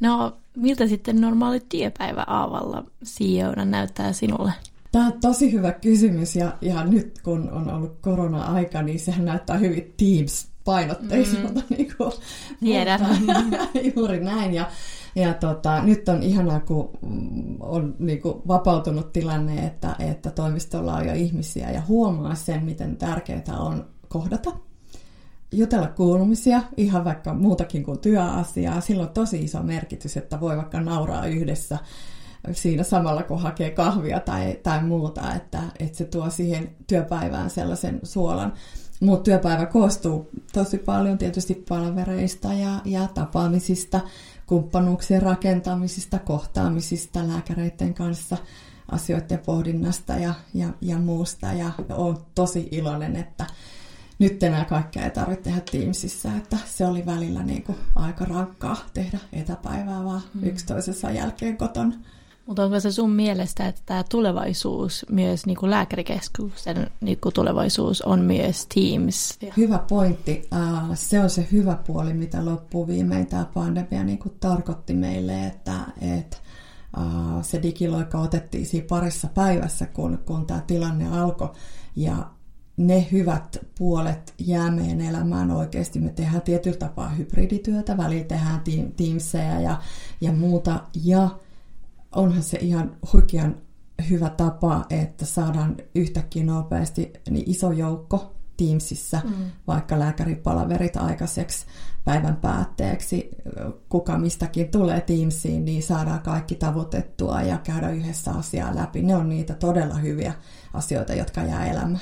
No, 0.00 0.36
miltä 0.56 0.86
sitten 0.86 1.20
normaali 1.20 1.60
työpäivä 1.68 2.24
Aavalla 2.26 2.84
CEOna 3.04 3.64
näyttää 3.64 4.12
sinulle? 4.12 4.52
Tämä 4.92 5.06
on 5.06 5.20
tosi 5.20 5.52
hyvä 5.52 5.72
kysymys 5.72 6.36
ja, 6.36 6.52
ja 6.60 6.84
nyt 6.84 7.20
kun 7.22 7.50
on 7.50 7.70
ollut 7.70 7.98
korona-aika, 8.00 8.82
niin 8.82 9.00
sehän 9.00 9.24
näyttää 9.24 9.56
hyvin 9.56 9.94
Teams-painotteiselta. 9.96 11.60
Mm. 11.60 11.62
Niin 11.76 11.92
kuin, 11.96 12.12
Tiedän. 12.60 13.00
juuri 13.96 14.20
näin. 14.20 14.54
Ja, 14.54 14.70
ja 15.14 15.34
tota, 15.34 15.82
nyt 15.82 16.08
on 16.08 16.22
ihanaa, 16.22 16.60
kun 16.60 16.90
on 17.60 17.94
niin 17.98 18.22
kuin 18.22 18.42
vapautunut 18.48 19.12
tilanne, 19.12 19.66
että, 19.66 19.96
että 19.98 20.30
toimistolla 20.30 20.94
on 20.94 21.06
jo 21.06 21.14
ihmisiä 21.14 21.70
ja 21.70 21.82
huomaa 21.88 22.34
sen, 22.34 22.64
miten 22.64 22.96
tärkeää 22.96 23.58
on 23.58 23.86
kohdata 24.08 24.52
jutella 25.52 25.86
kuulumisia, 25.86 26.62
ihan 26.76 27.04
vaikka 27.04 27.34
muutakin 27.34 27.84
kuin 27.84 27.98
työasiaa. 27.98 28.80
Sillä 28.80 29.02
on 29.02 29.08
tosi 29.08 29.44
iso 29.44 29.62
merkitys, 29.62 30.16
että 30.16 30.40
voi 30.40 30.56
vaikka 30.56 30.80
nauraa 30.80 31.26
yhdessä 31.26 31.78
siinä 32.52 32.82
samalla, 32.82 33.22
kun 33.22 33.40
hakee 33.40 33.70
kahvia 33.70 34.20
tai, 34.20 34.58
tai 34.62 34.82
muuta, 34.82 35.34
että, 35.34 35.62
että 35.78 35.98
se 35.98 36.04
tuo 36.04 36.30
siihen 36.30 36.70
työpäivään 36.86 37.50
sellaisen 37.50 38.00
suolan. 38.02 38.52
Mutta 39.00 39.22
työpäivä 39.22 39.66
koostuu 39.66 40.30
tosi 40.52 40.78
paljon 40.78 41.18
tietysti 41.18 41.64
palvereista 41.68 42.52
ja, 42.52 42.80
ja 42.84 43.08
tapaamisista, 43.14 44.00
kumppanuuksien 44.50 45.22
rakentamisista, 45.22 46.18
kohtaamisista 46.18 47.28
lääkäreiden 47.28 47.94
kanssa, 47.94 48.36
asioiden 48.90 49.38
pohdinnasta 49.38 50.12
ja, 50.12 50.34
ja, 50.54 50.68
ja 50.80 50.98
muusta. 50.98 51.52
Ja 51.52 51.70
olen 51.90 52.16
tosi 52.34 52.68
iloinen, 52.70 53.16
että 53.16 53.46
nyt 54.18 54.42
enää 54.42 54.64
kaikkea 54.64 55.04
ei 55.04 55.10
tarvitse 55.10 55.42
tehdä 55.42 55.60
Teamsissa, 55.70 56.28
että 56.36 56.56
se 56.66 56.86
oli 56.86 57.06
välillä 57.06 57.42
niin 57.42 57.62
kuin 57.62 57.78
aika 57.94 58.24
rankkaa 58.24 58.76
tehdä 58.94 59.18
etäpäivää 59.32 60.04
vaan 60.04 60.22
mm. 60.34 60.44
yksi 60.44 60.66
toisessa 60.66 61.10
jälkeen 61.10 61.56
kotona. 61.56 61.94
Mutta 62.50 62.64
onko 62.64 62.80
se 62.80 62.92
sun 62.92 63.10
mielestä, 63.10 63.68
että 63.68 63.80
tämä 63.86 64.04
tulevaisuus, 64.10 65.06
myös 65.10 65.46
niin 65.46 65.56
kuin 65.56 65.70
lääkärikeskuksen 65.70 66.90
niin 67.00 67.18
kuin 67.20 67.32
tulevaisuus 67.32 68.02
on 68.02 68.20
myös 68.20 68.66
Teams? 68.74 69.38
Hyvä 69.56 69.78
pointti. 69.78 70.48
Uh, 70.52 70.90
se 70.94 71.20
on 71.20 71.30
se 71.30 71.48
hyvä 71.52 71.78
puoli, 71.86 72.14
mitä 72.14 72.44
loppuu 72.44 72.86
viimein 72.86 73.26
tämä 73.26 73.44
pandemia 73.54 74.04
niin 74.04 74.18
kuin 74.18 74.34
tarkoitti 74.40 74.94
meille, 74.94 75.46
että, 75.46 75.74
että 76.18 76.36
uh, 76.96 77.44
se 77.44 77.62
digiloikka 77.62 78.18
otettiin 78.18 78.66
siinä 78.66 78.86
parissa 78.88 79.28
päivässä, 79.34 79.86
kun, 79.86 80.18
kun 80.26 80.46
tämä 80.46 80.60
tilanne 80.66 81.20
alkoi. 81.20 81.48
Ja 81.96 82.30
ne 82.76 83.08
hyvät 83.12 83.58
puolet 83.78 84.34
jää 84.38 84.70
meidän 84.70 85.00
elämään 85.00 85.50
oikeasti. 85.50 85.98
Me 85.98 86.10
tehdään 86.10 86.42
tietyllä 86.42 86.76
tapaa 86.76 87.08
hybridityötä, 87.08 87.96
välillä 87.96 88.24
tehdään 88.24 88.62
Teamseja 88.96 89.60
ja, 89.60 89.82
ja 90.20 90.32
muuta. 90.32 90.80
Ja 91.04 91.28
onhan 92.14 92.42
se 92.42 92.58
ihan 92.60 92.96
huikean 93.12 93.56
hyvä 94.10 94.30
tapa, 94.30 94.84
että 94.90 95.24
saadaan 95.24 95.76
yhtäkkiä 95.94 96.44
nopeasti 96.44 97.12
niin 97.30 97.50
iso 97.50 97.72
joukko 97.72 98.34
Teamsissa 98.56 99.20
mm. 99.24 99.50
vaikka 99.66 99.98
lääkäripalaverit 99.98 100.96
aikaiseksi 100.96 101.66
päivän 102.04 102.36
päätteeksi, 102.36 103.30
kuka 103.88 104.18
mistäkin 104.18 104.70
tulee 104.70 105.00
Teamsiin, 105.00 105.64
niin 105.64 105.82
saadaan 105.82 106.20
kaikki 106.20 106.54
tavoitettua 106.54 107.42
ja 107.42 107.58
käydä 107.58 107.90
yhdessä 107.90 108.30
asiaa 108.30 108.76
läpi. 108.76 109.02
Ne 109.02 109.16
on 109.16 109.28
niitä 109.28 109.54
todella 109.54 109.94
hyviä 109.94 110.32
asioita, 110.74 111.14
jotka 111.14 111.42
jää 111.42 111.66
elämään. 111.66 112.00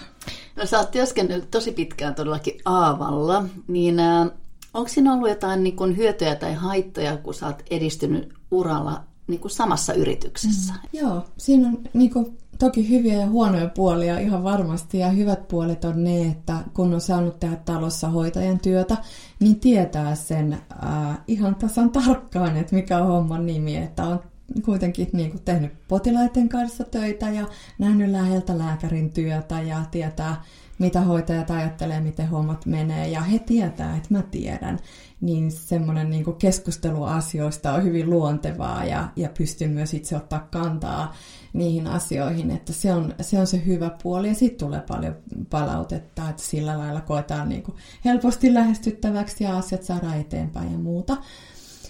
No 0.56 0.66
sä 0.66 0.78
oot 0.78 0.90
työskennellyt 0.90 1.50
tosi 1.50 1.72
pitkään 1.72 2.14
todellakin 2.14 2.60
Aavalla, 2.64 3.44
niin 3.68 4.00
äh, 4.00 4.30
onko 4.74 4.88
siinä 4.88 5.12
ollut 5.12 5.28
jotain 5.28 5.62
niin 5.62 5.76
kuin 5.76 5.96
hyötyjä 5.96 6.34
tai 6.34 6.54
haittoja, 6.54 7.16
kun 7.16 7.34
sä 7.34 7.46
oot 7.46 7.62
edistynyt 7.70 8.34
uralla 8.50 9.07
niin 9.28 9.40
kuin 9.40 9.50
samassa 9.50 9.92
yrityksessä? 9.92 10.72
Mm. 10.72 10.78
Joo, 10.92 11.24
siinä 11.36 11.68
on 11.68 11.78
niin 11.94 12.10
kuin, 12.10 12.38
toki 12.58 12.88
hyviä 12.88 13.14
ja 13.14 13.26
huonoja 13.26 13.68
puolia 13.68 14.18
ihan 14.18 14.44
varmasti. 14.44 14.98
Ja 14.98 15.08
hyvät 15.08 15.48
puolet 15.48 15.84
on 15.84 16.04
ne, 16.04 16.26
että 16.26 16.56
kun 16.74 16.94
on 16.94 17.00
saanut 17.00 17.40
tehdä 17.40 17.56
talossa 17.56 18.08
hoitajan 18.08 18.60
työtä, 18.60 18.96
niin 19.40 19.60
tietää 19.60 20.14
sen 20.14 20.52
äh, 20.52 21.18
ihan 21.26 21.54
tasan 21.54 21.90
tarkkaan, 21.90 22.56
että 22.56 22.74
mikä 22.74 22.98
on 22.98 23.06
homman 23.06 23.46
nimi. 23.46 23.76
Että 23.76 24.04
on 24.04 24.20
kuitenkin 24.64 25.08
niin 25.12 25.30
kuin, 25.30 25.42
tehnyt 25.42 25.72
potilaiden 25.88 26.48
kanssa 26.48 26.84
töitä 26.84 27.30
ja 27.30 27.46
nähnyt 27.78 28.10
läheltä 28.10 28.58
lääkärin 28.58 29.12
työtä 29.12 29.60
ja 29.60 29.84
tietää, 29.90 30.42
mitä 30.78 31.00
hoitajat 31.00 31.50
ajattelee, 31.50 32.00
miten 32.00 32.28
hommat 32.28 32.66
menee, 32.66 33.08
ja 33.08 33.20
he 33.20 33.38
tietää, 33.38 33.96
että 33.96 34.14
mä 34.14 34.22
tiedän, 34.22 34.78
niin 35.20 35.50
semmoinen 35.52 36.10
niin 36.10 36.24
keskustelu 36.38 37.04
asioista 37.04 37.72
on 37.72 37.84
hyvin 37.84 38.10
luontevaa, 38.10 38.84
ja, 38.84 39.08
ja 39.16 39.28
pystyy 39.38 39.68
myös 39.68 39.94
itse 39.94 40.16
ottaa 40.16 40.48
kantaa 40.50 41.14
niihin 41.52 41.86
asioihin, 41.86 42.50
että 42.50 42.72
se 42.72 42.92
on 42.92 43.14
se, 43.20 43.40
on 43.40 43.46
se 43.46 43.62
hyvä 43.66 43.90
puoli, 44.02 44.28
ja 44.28 44.34
sitten 44.34 44.66
tulee 44.66 44.80
paljon 44.88 45.16
palautetta, 45.50 46.28
että 46.28 46.42
sillä 46.42 46.78
lailla 46.78 47.00
koetaan 47.00 47.48
niin 47.48 47.62
kuin 47.62 47.76
helposti 48.04 48.54
lähestyttäväksi, 48.54 49.44
ja 49.44 49.58
asiat 49.58 49.82
saadaan 49.82 50.20
eteenpäin 50.20 50.72
ja 50.72 50.78
muuta. 50.78 51.16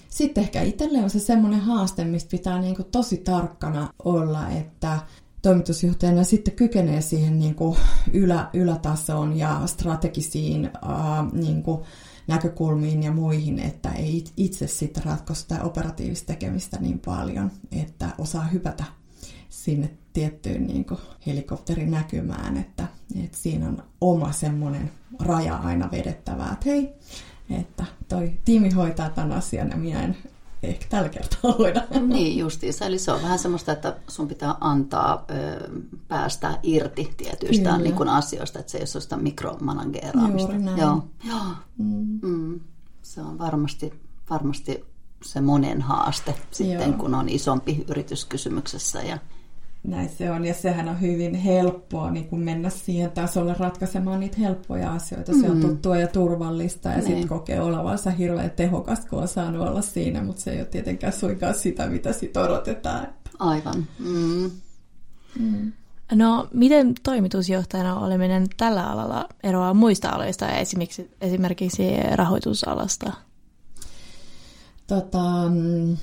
Sitten 0.08 0.44
ehkä 0.44 0.62
itselle 0.62 0.98
on 0.98 1.10
se 1.10 1.18
semmoinen 1.18 1.60
haaste, 1.60 2.04
mistä 2.04 2.30
pitää 2.30 2.60
niin 2.60 2.76
kuin 2.76 2.88
tosi 2.92 3.16
tarkkana 3.16 3.88
olla, 4.04 4.48
että 4.48 4.98
toimitusjohtajana 5.42 6.24
sitten 6.24 6.54
kykenee 6.54 7.00
siihen 7.00 7.38
niin 7.38 7.54
kuin 7.54 7.76
ylä, 8.12 8.50
ylätasoon 8.52 9.38
ja 9.38 9.62
strategisiin 9.66 10.64
ää, 10.64 11.26
niin 11.32 11.62
kuin 11.62 11.80
näkökulmiin 12.26 13.02
ja 13.02 13.12
muihin, 13.12 13.58
että 13.58 13.92
ei 13.92 14.24
itse 14.36 14.66
sitten 14.66 15.04
ratko 15.04 15.34
sitä 15.34 15.62
operatiivista 15.62 16.26
tekemistä 16.26 16.78
niin 16.80 16.98
paljon, 16.98 17.50
että 17.72 18.08
osaa 18.18 18.44
hypätä 18.44 18.84
sinne 19.48 19.90
tiettyyn 20.12 20.66
niin 20.66 20.84
kuin 20.84 21.00
helikopterin 21.26 21.90
näkymään, 21.90 22.56
että, 22.56 22.86
että 23.24 23.38
siinä 23.38 23.68
on 23.68 23.82
oma 24.00 24.32
semmoinen 24.32 24.90
raja 25.20 25.56
aina 25.56 25.88
vedettävää, 25.90 26.52
että 26.52 26.70
hei, 26.70 26.92
että 27.50 27.84
toi 28.08 28.32
tiimi 28.44 28.70
hoitaa 28.70 29.10
tämän 29.10 29.32
asian 29.32 29.70
ja 29.70 29.76
minä 29.76 30.02
en 30.02 30.16
ehkä 30.62 30.86
tällä 30.88 31.08
kertaa 31.08 31.52
hoida. 31.58 31.82
Niin 32.00 32.38
justiinsa, 32.38 32.84
eli 32.84 32.98
se 32.98 33.12
on 33.12 33.22
vähän 33.22 33.38
semmoista, 33.38 33.72
että 33.72 33.96
sun 34.08 34.28
pitää 34.28 34.54
antaa 34.60 35.24
ö, 35.30 35.70
päästä 36.08 36.58
irti 36.62 37.14
tietyistä 37.16 37.78
niin 37.78 37.94
kuin 37.94 38.08
asioista, 38.08 38.58
että 38.58 38.72
se 38.72 38.78
ei 38.78 38.82
ole 38.82 38.86
sellaista 38.86 39.16
mikromanageeraamista. 39.16 40.52
Juuri 40.52 40.64
näin. 40.64 40.78
Joo. 40.78 41.04
Joo. 41.24 41.44
Mm. 41.78 42.18
Mm. 42.22 42.60
Se 43.02 43.20
on 43.20 43.38
varmasti, 43.38 43.92
varmasti 44.30 44.84
se 45.24 45.40
monen 45.40 45.82
haaste 45.82 46.34
sitten, 46.50 46.90
Joo. 46.90 46.98
kun 46.98 47.14
on 47.14 47.28
isompi 47.28 47.84
yritys 47.88 48.24
kysymyksessä 48.24 49.02
ja 49.02 49.18
näin 49.82 50.08
se 50.08 50.30
on, 50.30 50.44
ja 50.44 50.54
sehän 50.54 50.88
on 50.88 51.00
hyvin 51.00 51.34
helppoa 51.34 52.10
niin 52.10 52.28
kuin 52.28 52.42
mennä 52.42 52.70
siihen 52.70 53.10
tasolle 53.10 53.54
ratkaisemaan 53.58 54.20
niitä 54.20 54.36
helppoja 54.40 54.92
asioita. 54.92 55.32
Se 55.32 55.50
on 55.50 55.56
mm. 55.56 55.60
tuttua 55.60 55.96
ja 55.96 56.06
turvallista, 56.06 56.88
ja 56.88 56.94
niin. 56.94 57.06
sitten 57.06 57.28
kokee 57.28 57.60
olevansa 57.60 58.10
hirveän 58.10 58.50
tehokas, 58.50 59.06
kun 59.06 59.18
on 59.18 59.28
saanut 59.28 59.68
olla 59.68 59.82
siinä, 59.82 60.22
mutta 60.22 60.42
se 60.42 60.50
ei 60.50 60.58
ole 60.58 60.66
tietenkään 60.66 61.12
suinkaan 61.12 61.54
sitä, 61.54 61.86
mitä 61.86 62.12
sitten 62.12 62.42
odotetaan. 62.42 63.08
Aivan. 63.38 63.86
Mm. 63.98 64.50
Mm. 65.38 65.72
No, 66.14 66.48
miten 66.52 66.94
toimitusjohtajana 67.02 68.00
oleminen 68.00 68.46
tällä 68.56 68.90
alalla 68.90 69.28
eroaa 69.42 69.74
muista 69.74 70.08
aloista 70.08 70.44
ja 70.44 70.58
esimerkiksi, 70.58 71.10
esimerkiksi 71.20 71.82
rahoitusalasta? 72.14 73.12
Tota, 74.86 75.48
mm, 75.48 75.96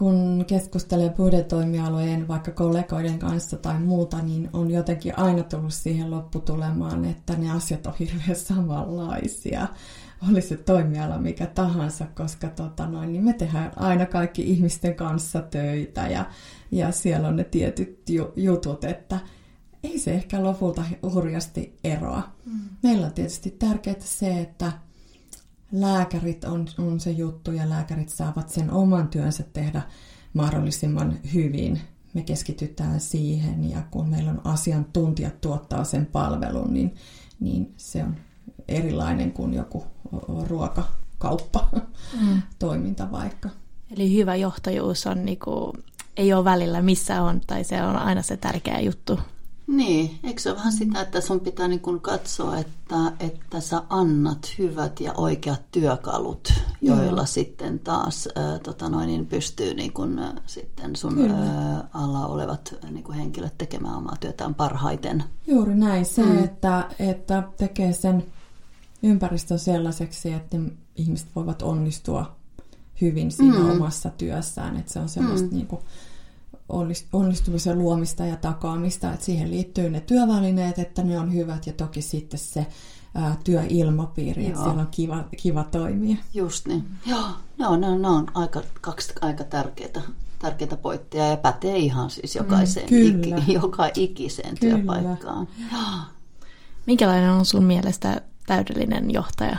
kun 0.00 0.44
keskustelee 0.46 1.10
budjetoimialojen 1.10 2.28
vaikka 2.28 2.50
kollegoiden 2.50 3.18
kanssa 3.18 3.56
tai 3.56 3.80
muuta, 3.80 4.22
niin 4.22 4.50
on 4.52 4.70
jotenkin 4.70 5.18
aina 5.18 5.42
tullut 5.42 5.74
siihen 5.74 6.10
lopputulemaan, 6.10 7.04
että 7.04 7.36
ne 7.36 7.50
asiat 7.50 7.86
on 7.86 7.92
hirveän 7.98 8.36
samanlaisia. 8.36 9.68
Oli 10.30 10.42
se 10.42 10.56
toimiala 10.56 11.18
mikä 11.18 11.46
tahansa, 11.46 12.06
koska 12.14 12.48
tota 12.48 12.86
noin, 12.86 13.12
niin 13.12 13.24
me 13.24 13.32
tehdään 13.32 13.72
aina 13.76 14.06
kaikki 14.06 14.42
ihmisten 14.50 14.94
kanssa 14.94 15.40
töitä 15.40 16.06
ja, 16.06 16.24
ja 16.70 16.92
siellä 16.92 17.28
on 17.28 17.36
ne 17.36 17.44
tietyt 17.44 18.02
jutut, 18.36 18.84
että 18.84 19.18
ei 19.82 19.98
se 19.98 20.10
ehkä 20.10 20.44
lopulta 20.44 20.82
hurjasti 21.02 21.78
eroa. 21.84 22.22
Mm. 22.44 22.60
Meillä 22.82 23.06
on 23.06 23.12
tietysti 23.12 23.50
tärkeää 23.50 23.96
se, 24.00 24.40
että 24.40 24.72
lääkärit 25.72 26.44
on, 26.44 26.66
on 26.78 27.00
se 27.00 27.10
juttu 27.10 27.52
ja 27.52 27.68
lääkärit 27.68 28.08
saavat 28.08 28.48
sen 28.48 28.70
oman 28.70 29.08
työnsä 29.08 29.42
tehdä 29.42 29.82
mahdollisimman 30.34 31.18
hyvin. 31.34 31.80
Me 32.14 32.22
keskitytään 32.22 33.00
siihen 33.00 33.70
ja 33.70 33.82
kun 33.90 34.08
meillä 34.08 34.30
on 34.30 34.40
asiantuntijat 34.44 35.40
tuottaa 35.40 35.84
sen 35.84 36.06
palvelun, 36.06 36.74
niin, 36.74 36.94
niin 37.40 37.74
se 37.76 38.04
on 38.04 38.16
erilainen 38.68 39.32
kuin 39.32 39.54
joku 39.54 39.84
ruokakauppa 40.46 41.68
mm. 42.20 42.42
toiminta 42.58 43.12
vaikka. 43.12 43.48
Eli 43.96 44.16
hyvä 44.16 44.36
johtajuus 44.36 45.06
on 45.06 45.24
niinku, 45.24 45.72
ei 46.16 46.32
ole 46.32 46.44
välillä 46.44 46.82
missä 46.82 47.22
on, 47.22 47.40
tai 47.46 47.64
se 47.64 47.82
on 47.82 47.96
aina 47.96 48.22
se 48.22 48.36
tärkeä 48.36 48.80
juttu. 48.80 49.18
Niin, 49.70 50.18
eikö 50.24 50.40
se 50.40 50.50
ole 50.50 50.58
vähän 50.58 50.72
sitä, 50.72 51.00
että 51.00 51.20
sun 51.20 51.40
pitää 51.40 51.68
niin 51.68 51.80
kuin 51.80 52.00
katsoa, 52.00 52.58
että, 52.58 53.12
että 53.20 53.60
sä 53.60 53.82
annat 53.88 54.54
hyvät 54.58 55.00
ja 55.00 55.12
oikeat 55.16 55.62
työkalut, 55.72 56.52
joilla 56.82 57.22
mm. 57.22 57.26
sitten 57.26 57.78
taas 57.78 58.28
äh, 58.38 58.60
tota 58.60 58.88
noin, 58.88 59.06
niin 59.06 59.26
pystyy 59.26 59.74
niin 59.74 59.92
kuin, 59.92 60.18
äh, 60.18 60.32
sitten 60.46 60.96
sun 60.96 61.30
äh, 61.30 61.36
alla 61.92 62.26
olevat 62.26 62.74
niin 62.90 63.04
kuin 63.04 63.18
henkilöt 63.18 63.58
tekemään 63.58 63.96
omaa 63.96 64.16
työtään 64.20 64.54
parhaiten. 64.54 65.24
Juuri 65.46 65.74
näin, 65.74 66.04
se, 66.04 66.22
mm. 66.22 66.44
että, 66.44 66.88
että 66.98 67.42
tekee 67.56 67.92
sen 67.92 68.24
ympäristön 69.02 69.58
sellaiseksi, 69.58 70.32
että 70.32 70.56
ihmiset 70.96 71.28
voivat 71.36 71.62
onnistua 71.62 72.36
hyvin 73.00 73.30
siinä 73.30 73.58
mm. 73.58 73.70
omassa 73.70 74.10
työssään, 74.10 74.76
että 74.76 74.92
se 74.92 74.98
on 74.98 75.08
sellaista 75.08 75.48
mm. 75.48 75.54
niin 75.54 75.66
kuin, 75.66 75.80
onnistumisen 77.12 77.78
luomista 77.78 78.26
ja 78.26 78.36
takaamista, 78.36 79.12
että 79.12 79.26
siihen 79.26 79.50
liittyy 79.50 79.90
ne 79.90 80.00
työvälineet, 80.00 80.78
että 80.78 81.02
ne 81.02 81.18
on 81.18 81.34
hyvät 81.34 81.66
ja 81.66 81.72
toki 81.72 82.02
sitten 82.02 82.40
se 82.40 82.66
ää, 83.14 83.36
työilmapiiri, 83.44 84.42
Joo. 84.42 84.48
että 84.50 84.62
siellä 84.62 84.80
on 84.80 84.88
kiva, 84.90 85.24
kiva 85.36 85.64
toimia. 85.64 86.16
Just 86.34 86.66
niin. 86.66 86.84
Joo, 87.06 87.28
no, 87.58 87.76
no, 87.76 87.98
no 87.98 88.14
on 88.16 88.26
aika, 88.34 88.62
kaksi 88.80 89.12
aika 89.20 89.44
tärkeitä, 89.44 90.00
tärkeitä 90.38 90.76
pointteja 90.76 91.26
ja 91.26 91.36
pätee 91.36 91.76
ihan 91.76 92.10
siis 92.10 92.36
jokaiseen, 92.36 92.88
mm, 92.90 93.22
iki, 93.22 93.52
joka 93.62 93.88
ikiseen 93.94 94.58
kyllä. 94.60 94.76
työpaikkaan. 94.76 95.48
Joo. 95.72 95.80
Minkälainen 96.86 97.30
on 97.30 97.44
sun 97.44 97.64
mielestä 97.64 98.20
täydellinen 98.46 99.10
johtaja? 99.10 99.56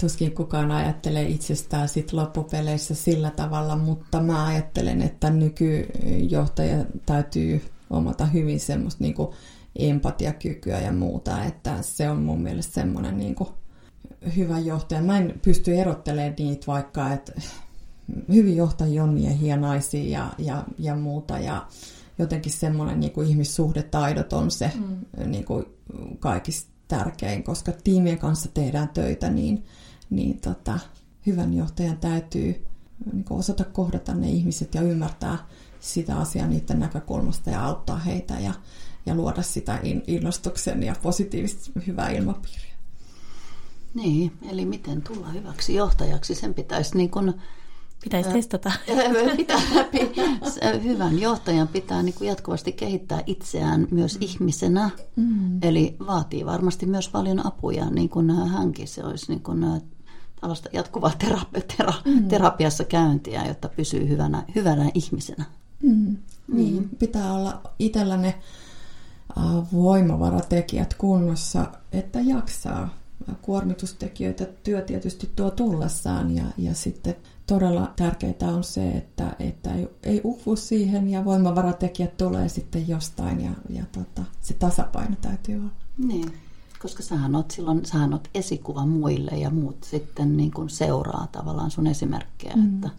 Tuskin 0.00 0.34
kukaan 0.34 0.70
ajattelee 0.70 1.28
itsestään 1.28 1.88
sit 1.88 2.12
loppupeleissä 2.12 2.94
sillä 2.94 3.30
tavalla, 3.30 3.76
mutta 3.76 4.20
mä 4.20 4.46
ajattelen, 4.46 5.02
että 5.02 5.30
nykyjohtaja 5.30 6.84
täytyy 7.06 7.62
omata 7.90 8.26
hyvin 8.26 8.60
semmoista 8.60 9.04
niin 9.04 9.14
empatiakykyä 9.76 10.80
ja 10.80 10.92
muuta, 10.92 11.44
että 11.44 11.82
se 11.82 12.10
on 12.10 12.22
mun 12.22 12.40
mielestä 12.40 12.74
semmoinen 12.74 13.16
niin 13.16 13.36
hyvä 14.36 14.58
johtaja. 14.58 15.02
Mä 15.02 15.18
en 15.18 15.40
pysty 15.42 15.76
erottelemaan 15.76 16.34
niitä 16.38 16.66
vaikka, 16.66 17.12
että 17.12 17.32
hyvin 18.32 18.56
johtajia 18.56 19.04
on 19.04 19.14
miehiä, 19.14 19.56
naisia 19.56 20.18
ja, 20.18 20.30
ja, 20.38 20.64
ja 20.78 20.96
muuta 20.96 21.38
ja 21.38 21.66
jotenkin 22.18 22.52
semmoinen 22.52 23.00
niin 23.00 23.12
kuin 23.12 23.28
ihmissuhdetaidot 23.28 24.32
on 24.32 24.50
se 24.50 24.70
mm. 24.74 25.30
niin 25.30 25.44
kuin 25.44 25.64
kaikista 26.18 26.73
tärkein, 26.98 27.44
koska 27.44 27.72
tiimien 27.72 28.18
kanssa 28.18 28.48
tehdään 28.54 28.88
töitä, 28.88 29.30
niin 29.30 29.64
niin 30.10 30.40
tota, 30.40 30.78
hyvän 31.26 31.54
johtajan 31.54 31.96
täytyy 31.96 32.66
niin 33.12 33.24
osata 33.30 33.64
kohdata 33.64 34.14
ne 34.14 34.30
ihmiset 34.30 34.74
ja 34.74 34.82
ymmärtää 34.82 35.38
sitä 35.80 36.16
asiaa 36.16 36.46
niiden 36.46 36.80
näkökulmasta 36.80 37.50
ja 37.50 37.64
auttaa 37.64 37.98
heitä 37.98 38.34
ja, 38.34 38.54
ja 39.06 39.14
luoda 39.14 39.42
sitä 39.42 39.80
innostuksen 40.06 40.82
ja 40.82 40.94
positiivista 41.02 41.80
hyvää 41.86 42.10
ilmapiiriä. 42.10 42.74
Niin, 43.94 44.32
eli 44.50 44.64
miten 44.64 45.02
tulla 45.02 45.28
hyväksi 45.28 45.74
johtajaksi, 45.74 46.34
sen 46.34 46.54
pitäisi 46.54 46.96
niin 46.96 47.10
kuin 47.10 47.34
Pitäisi 48.04 48.30
testata. 48.30 48.72
Pitää, 49.36 49.60
hyvän 50.84 51.18
johtajan 51.18 51.68
pitää 51.68 52.02
niin 52.02 52.14
kuin 52.14 52.28
jatkuvasti 52.28 52.72
kehittää 52.72 53.22
itseään 53.26 53.88
myös 53.90 54.18
ihmisenä. 54.20 54.90
Mm. 55.16 55.62
Eli 55.62 55.96
vaatii 56.06 56.46
varmasti 56.46 56.86
myös 56.86 57.08
paljon 57.08 57.46
apuja, 57.46 57.90
niin 57.90 58.08
kuin 58.08 58.30
hänkin 58.30 58.88
se 58.88 59.04
olisi 59.04 59.26
niin 59.28 59.42
kuin 59.42 59.82
tällaista 60.40 60.68
jatkuvaa 60.72 61.12
terapi- 61.24 61.64
tera- 61.76 62.02
mm. 62.04 62.28
terapiassa 62.28 62.84
käyntiä, 62.84 63.46
jotta 63.46 63.68
pysyy 63.68 64.08
hyvänä, 64.08 64.44
hyvänä 64.54 64.90
ihmisenä. 64.94 65.44
Mm. 65.82 66.16
Niin, 66.52 66.88
pitää 66.98 67.32
olla 67.32 67.60
itsellä 67.78 68.16
ne 68.16 68.34
voimavaratekijät 69.72 70.94
kunnossa, 70.94 71.66
että 71.92 72.20
jaksaa. 72.20 73.03
Kuormitustekijöitä 73.42 74.46
työ 74.62 74.82
tietysti 74.82 75.30
tuo 75.36 75.50
tullessaan 75.50 76.36
ja, 76.36 76.44
ja 76.58 76.74
sitten 76.74 77.16
todella 77.46 77.92
tärkeää 77.96 78.34
on 78.42 78.64
se, 78.64 78.90
että, 78.90 79.36
että 79.38 79.74
ei, 79.74 79.88
ei 80.02 80.20
ufu 80.24 80.56
siihen 80.56 81.08
ja 81.08 81.24
voimavaratekijät 81.24 82.16
tulee 82.16 82.48
sitten 82.48 82.88
jostain 82.88 83.40
ja, 83.40 83.50
ja 83.68 83.84
tota, 83.92 84.22
se 84.40 84.54
tasapaino 84.54 85.16
täytyy 85.20 85.54
olla. 85.54 85.70
Niin, 85.98 86.32
koska 86.82 87.02
sähän 87.02 87.34
oot 87.34 87.50
silloin 87.50 87.84
sähän 87.84 88.12
oot 88.12 88.28
esikuva 88.34 88.86
muille 88.86 89.30
ja 89.30 89.50
muut 89.50 89.84
sitten 89.84 90.36
niin 90.36 90.50
kuin 90.50 90.70
seuraa 90.70 91.28
tavallaan 91.32 91.70
sun 91.70 91.86
esimerkkejä. 91.86 92.56
Mm. 92.56 92.74
Että... 92.74 92.90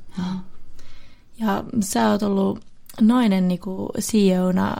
Ja 1.39 1.63
sä 1.79 2.11
oot 2.11 2.23
ollut 2.23 2.59
nainen 3.01 3.47
niin 3.47 3.59
kuin 3.59 3.89
CEOna, 3.99 4.75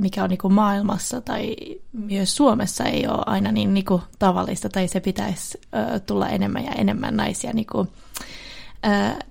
mikä 0.00 0.24
on 0.24 0.30
niin 0.30 0.38
kuin 0.38 0.54
maailmassa 0.54 1.20
tai 1.20 1.56
myös 1.92 2.36
Suomessa 2.36 2.84
ei 2.84 3.06
ole 3.06 3.22
aina 3.26 3.52
niin, 3.52 3.74
niin 3.74 3.84
kuin 3.84 4.02
tavallista, 4.18 4.68
tai 4.68 4.88
se 4.88 5.00
pitäisi 5.00 5.60
tulla 6.06 6.28
enemmän 6.28 6.64
ja 6.64 6.72
enemmän 6.72 7.16
naisia 7.16 7.52
niin 7.52 7.66
kuin, 7.72 7.88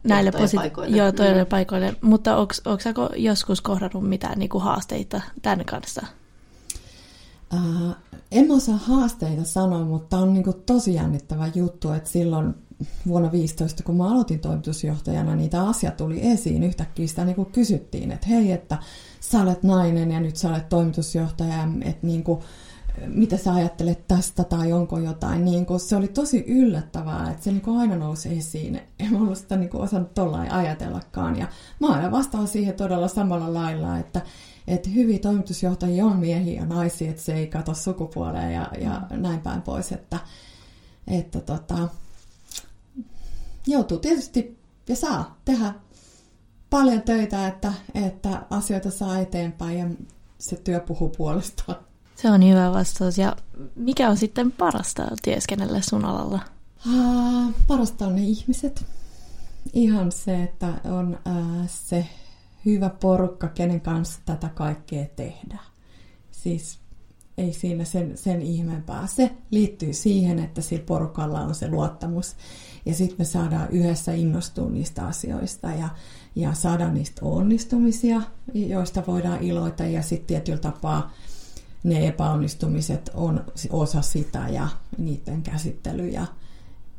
näille 0.04 0.32
posi- 0.32 0.58
joo, 0.88 1.12
toille 1.12 1.44
mm. 1.44 1.50
paikoille. 1.50 1.96
Mutta 2.02 2.38
onko 2.38 3.10
joskus 3.16 3.62
kohdannut 3.62 4.10
mitään 4.10 4.40
niin 4.40 4.50
kuin 4.50 4.64
haasteita 4.64 5.22
tämän 5.42 5.66
kanssa? 5.66 6.08
Uh, 7.54 7.96
en 8.32 8.52
osaa 8.52 8.78
haasteita 8.78 9.44
sanoa, 9.44 9.86
mutta 9.86 10.18
on 10.18 10.34
niin 10.34 10.44
kuin 10.44 10.62
tosi 10.66 10.94
jännittävä 10.94 11.48
juttu, 11.56 11.92
että 11.92 12.10
silloin 12.10 12.56
vuonna 13.08 13.32
15, 13.32 13.84
kun 13.84 13.98
mä 13.98 14.12
aloitin 14.12 14.40
toimitusjohtajana, 14.40 15.36
niitä 15.36 15.64
asia 15.64 15.92
tuli 15.92 16.28
esiin. 16.28 16.64
Yhtäkkiä 16.64 17.08
sitä 17.08 17.26
niin 17.26 17.36
kuin 17.36 17.52
kysyttiin, 17.52 18.12
että 18.12 18.28
hei, 18.28 18.52
että 18.52 18.78
sä 19.20 19.42
olet 19.42 19.64
nainen 19.64 20.12
ja 20.12 20.20
nyt 20.20 20.36
sä 20.36 20.50
olet 20.50 20.70
toimitusjohtaja, 20.70 21.68
että 21.82 22.08
niin 22.08 22.24
kuin, 22.24 22.40
mitä 23.08 23.38
sä 23.38 23.54
ajattelet 23.54 24.08
tästä 24.08 24.44
tai 24.44 24.74
onko 24.74 25.00
jotain. 25.00 25.46
Niin 25.46 25.66
kuin, 25.66 25.80
se 25.80 25.96
oli 25.96 26.08
tosi 26.08 26.44
yllättävää, 26.48 27.32
että 27.32 27.44
se 27.44 27.52
niin 27.52 27.62
kuin 27.62 27.80
aina 27.80 27.96
nousi 27.96 28.38
esiin. 28.38 28.82
En 29.00 29.14
mä 29.14 29.18
ollut 29.18 29.38
sitä 29.38 29.58
niin 29.58 29.70
kuin 29.70 29.84
osannut 29.84 30.14
tollain 30.14 30.52
ajatellakaan. 30.52 31.40
Ja 31.40 31.48
mä 31.80 31.88
aina 31.88 32.12
vastaan 32.12 32.48
siihen 32.48 32.74
todella 32.74 33.08
samalla 33.08 33.54
lailla, 33.54 33.98
että, 33.98 34.22
että 34.68 34.90
hyviä 34.90 35.20
toimitusjohtajia 35.20 36.06
on 36.06 36.18
miehiä 36.18 36.62
ja 36.62 36.66
naisia, 36.66 37.10
että 37.10 37.22
se 37.22 37.34
ei 37.34 37.48
kato 37.48 37.74
sukupuoleen 37.74 38.54
ja, 38.54 38.72
ja 38.82 39.02
näin 39.10 39.40
päin 39.40 39.62
pois. 39.62 39.92
Että, 39.92 40.20
että 41.08 41.40
tota, 41.40 41.88
joutuu 43.68 43.98
tietysti 43.98 44.58
ja 44.90 44.96
saa 44.96 45.38
tehdä 45.46 45.74
paljon 46.70 47.02
töitä, 47.02 47.48
että, 47.48 47.74
että 47.94 48.46
asioita 48.50 48.92
saa 48.92 49.20
eteenpäin 49.20 49.80
ja 49.80 49.86
se 50.38 50.56
työ 50.56 50.80
puhuu 50.80 51.10
puolestaan. 51.10 51.78
Se 52.16 52.32
on 52.32 52.50
hyvä 52.50 52.72
vastaus. 52.72 53.18
Ja 53.18 53.36
mikä 53.76 54.10
on 54.10 54.18
sitten 54.18 54.52
parasta 54.52 55.04
työskennellä 55.24 55.82
sun 55.82 56.06
alalla? 56.06 56.40
Uh, 56.88 57.54
parasta 57.68 58.08
on 58.08 58.16
ne 58.16 58.22
ihmiset. 58.22 58.86
Ihan 59.74 60.12
se, 60.12 60.44
että 60.44 60.74
on 60.84 61.20
uh, 61.28 61.68
se 61.68 62.08
hyvä 62.66 62.90
porukka, 62.90 63.48
kenen 63.48 63.82
kanssa 63.82 64.20
tätä 64.26 64.50
kaikkea 64.50 65.06
tehdään. 65.16 65.66
Siis 66.32 66.80
ei 67.38 67.54
siinä 67.54 67.84
sen, 67.86 68.18
sen 68.18 68.42
ihmeempää. 68.42 69.08
Se 69.08 69.32
liittyy 69.52 69.94
siihen, 69.94 70.40
että 70.40 70.62
sillä 70.62 70.84
porukalla 70.86 71.40
on 71.40 71.56
se 71.56 71.70
luottamus 71.70 72.36
ja 72.86 72.94
sitten 72.94 73.18
me 73.20 73.26
saadaan 73.26 73.70
yhdessä 73.70 74.14
innostua 74.14 74.70
niistä 74.70 75.06
asioista 75.06 75.68
ja, 75.68 75.90
ja 76.36 76.54
saadaan 76.54 76.94
niistä 76.94 77.22
onnistumisia, 77.26 78.22
joista 78.54 79.04
voidaan 79.08 79.44
iloita 79.44 79.84
ja 79.84 80.02
sitten 80.02 80.28
tietyllä 80.28 80.60
tapaa 80.60 81.12
ne 81.84 82.08
epäonnistumiset 82.08 83.10
on 83.14 83.44
osa 83.70 84.02
sitä 84.02 84.50
ja 84.50 84.68
niiden 84.98 85.42
käsittely 85.42 86.08
ja, 86.08 86.26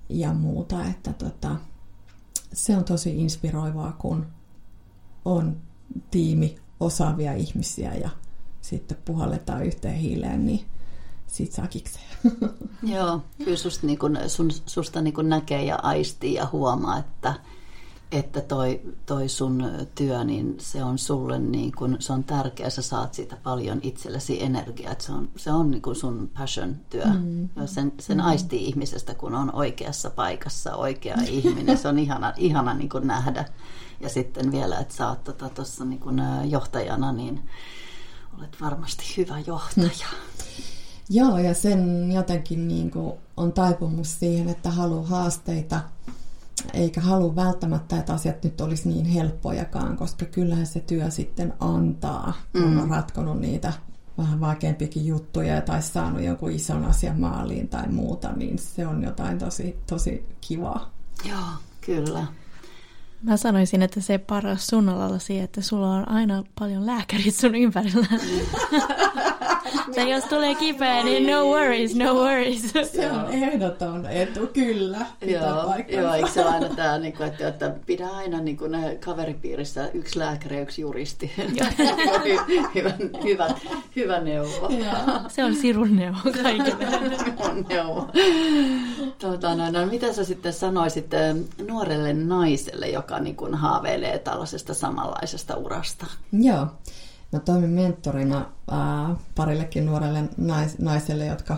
ja 0.08 0.34
muuta. 0.34 0.84
Että 0.84 1.12
tota, 1.12 1.56
se 2.52 2.76
on 2.76 2.84
tosi 2.84 3.20
inspiroivaa, 3.20 3.92
kun 3.92 4.26
on 5.24 5.56
tiimi 6.10 6.56
osaavia 6.80 7.34
ihmisiä 7.34 7.94
ja 7.94 8.10
sitten 8.60 8.98
puhalletaan 9.04 9.66
yhteen 9.66 9.94
hiileen, 9.94 10.46
niin 10.46 10.64
siitä 11.26 11.56
saa 11.56 11.66
kikseä. 11.66 12.02
Joo, 12.94 13.22
kyllä 13.44 13.56
susta, 13.56 13.86
niin 13.86 13.98
kun, 13.98 14.18
sun, 14.26 14.50
susta 14.66 15.00
niin 15.00 15.14
kun 15.14 15.28
näkee 15.28 15.64
ja 15.64 15.78
aistii 15.82 16.34
ja 16.34 16.48
huomaa, 16.52 16.98
että, 16.98 17.34
että 18.12 18.40
toi, 18.40 18.80
toi 19.06 19.28
sun 19.28 19.70
työ, 19.94 20.24
niin 20.24 20.54
se 20.58 20.84
on 20.84 20.98
sulle 20.98 21.38
niin 21.38 21.72
kun, 21.72 21.96
se 22.00 22.12
on 22.12 22.24
tärkeä, 22.24 22.70
sä 22.70 22.82
saat 22.82 23.14
siitä 23.14 23.36
paljon 23.42 23.78
itsellesi 23.82 24.42
energiaa, 24.42 24.92
että 24.92 25.04
se 25.04 25.12
on, 25.12 25.28
se 25.36 25.52
on 25.52 25.70
niin 25.70 25.82
kun 25.82 25.96
sun 25.96 26.30
passion 26.38 26.76
työ. 26.90 27.06
Mm. 27.06 27.48
Ja 27.56 27.66
sen, 27.66 27.92
sen 28.00 28.18
mm. 28.18 28.24
aistii 28.24 28.64
ihmisestä, 28.64 29.14
kun 29.14 29.34
on 29.34 29.54
oikeassa 29.54 30.10
paikassa 30.10 30.76
oikea 30.76 31.16
ihminen, 31.28 31.78
se 31.78 31.88
on 31.88 31.98
ihana, 31.98 32.32
ihana 32.36 32.74
niin 32.74 32.88
kun 32.88 33.06
nähdä. 33.06 33.44
Ja 34.00 34.08
sitten 34.08 34.52
vielä, 34.52 34.78
että 34.78 34.94
sä 34.94 35.08
oot 35.08 35.24
tuossa 35.24 35.48
tota, 35.48 35.84
niin 35.84 36.50
johtajana, 36.50 37.12
niin 37.12 37.40
olet 38.38 38.60
varmasti 38.60 39.04
hyvä 39.16 39.38
johtaja. 39.46 40.08
Mm. 40.12 40.18
Joo, 41.10 41.38
ja 41.38 41.54
sen 41.54 42.12
jotenkin 42.12 42.68
niin 42.68 42.90
kuin 42.90 43.12
on 43.36 43.52
taipumus 43.52 44.18
siihen, 44.18 44.48
että 44.48 44.70
haluaa 44.70 45.06
haasteita, 45.06 45.80
eikä 46.72 47.00
halua 47.00 47.36
välttämättä, 47.36 47.98
että 47.98 48.12
asiat 48.12 48.44
nyt 48.44 48.60
olisi 48.60 48.88
niin 48.88 49.06
helppojakaan, 49.06 49.96
koska 49.96 50.24
kyllähän 50.24 50.66
se 50.66 50.80
työ 50.80 51.10
sitten 51.10 51.54
antaa, 51.60 52.32
kun 52.52 52.70
mm. 52.70 52.78
on 52.78 52.90
ratkonut 52.90 53.40
niitä 53.40 53.72
vähän 54.18 54.40
vaikeampiakin 54.40 55.06
juttuja 55.06 55.60
tai 55.60 55.82
saanut 55.82 56.22
jonkun 56.22 56.50
ison 56.50 56.84
asian 56.84 57.20
maaliin 57.20 57.68
tai 57.68 57.88
muuta, 57.88 58.32
niin 58.32 58.58
se 58.58 58.86
on 58.86 59.02
jotain 59.02 59.38
tosi, 59.38 59.78
tosi 59.86 60.26
kivaa. 60.40 60.90
Joo, 61.24 61.48
kyllä. 61.80 62.26
Mä 63.22 63.36
sanoisin, 63.36 63.82
että 63.82 64.00
se 64.00 64.18
paras 64.18 64.66
sun 64.66 64.88
alalla 64.88 65.18
että 65.42 65.62
sulla 65.62 65.94
on 65.94 66.08
aina 66.08 66.44
paljon 66.58 66.86
lääkärit 66.86 67.34
sun 67.34 67.54
ympärillä. 67.54 68.06
Tai 69.94 70.10
jos 70.10 70.24
tulee 70.24 70.54
kipeä, 70.54 71.04
niin 71.04 71.26
no 71.26 71.44
worries, 71.44 71.94
no 71.94 72.14
worries. 72.14 72.72
Se 72.92 73.10
on 73.10 73.32
ehdoton 73.32 74.06
etu, 74.06 74.46
kyllä. 74.52 75.06
Joo, 75.20 75.74
joo, 75.88 76.14
eikö 76.14 76.30
se 76.30 76.42
aina 76.42 76.68
tämä, 76.76 76.98
niin 76.98 77.16
kuin, 77.16 77.28
että, 77.28 77.48
että 77.48 77.74
pidä 77.86 78.08
aina 78.08 78.40
niin 78.40 78.56
kuin, 78.56 78.72
kaveripiirissä 79.04 79.90
yksi 79.94 80.18
lääkäri 80.18 80.56
ja 80.56 80.62
yksi 80.62 80.82
juristi. 80.82 81.32
hyvä, 82.74 82.90
hyvä, 83.24 83.48
hyvä 83.96 84.20
neuvo. 84.20 84.70
Se 85.28 85.44
on 85.44 85.54
sirun 85.54 85.96
neuvo 85.96 86.18
kaikille. 86.42 86.86
on 87.38 87.66
neuvo. 87.68 88.08
Tuota, 89.18 89.54
no, 89.54 89.70
no, 89.70 89.86
mitä 89.86 90.12
sä 90.12 90.24
sitten 90.24 90.52
sanoisit 90.52 91.06
nuorelle 91.68 92.12
naiselle, 92.12 92.88
joka 92.88 93.18
niin 93.18 93.36
kuin, 93.36 93.54
haaveilee 93.54 94.18
tällaisesta 94.18 94.74
samanlaisesta 94.74 95.56
urasta? 95.56 96.06
Joo. 96.32 96.66
Mä 97.32 97.38
toimin 97.38 97.70
mentorina 97.70 98.52
ää, 98.70 99.16
parillekin 99.34 99.86
nuorelle 99.86 100.28
nais, 100.36 100.78
naiselle, 100.78 101.26
jotka 101.26 101.56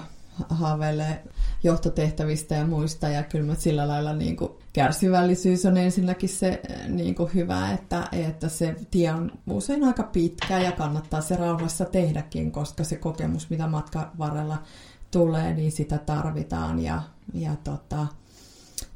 haaveilee 0.48 1.24
johtotehtävistä 1.62 2.54
ja 2.54 2.66
muista. 2.66 3.08
Ja 3.08 3.22
kyllä 3.22 3.46
mä 3.46 3.54
sillä 3.54 3.88
lailla 3.88 4.12
niin 4.12 4.36
kuin, 4.36 4.52
kärsivällisyys 4.72 5.66
on 5.66 5.76
ensinnäkin 5.76 6.28
se 6.28 6.62
niin 6.88 7.14
kuin 7.14 7.34
hyvä, 7.34 7.72
että, 7.72 8.08
että 8.12 8.48
se 8.48 8.76
tie 8.90 9.12
on 9.12 9.32
usein 9.50 9.84
aika 9.84 10.02
pitkä 10.02 10.58
ja 10.58 10.72
kannattaa 10.72 11.20
se 11.20 11.36
rauhassa 11.36 11.84
tehdäkin, 11.84 12.52
koska 12.52 12.84
se 12.84 12.96
kokemus, 12.96 13.50
mitä 13.50 13.66
matkan 13.66 14.10
varrella 14.18 14.62
tulee, 15.10 15.54
niin 15.54 15.72
sitä 15.72 15.98
tarvitaan. 15.98 16.80
Ja, 16.80 17.02
ja 17.34 17.56
tota, 17.64 18.06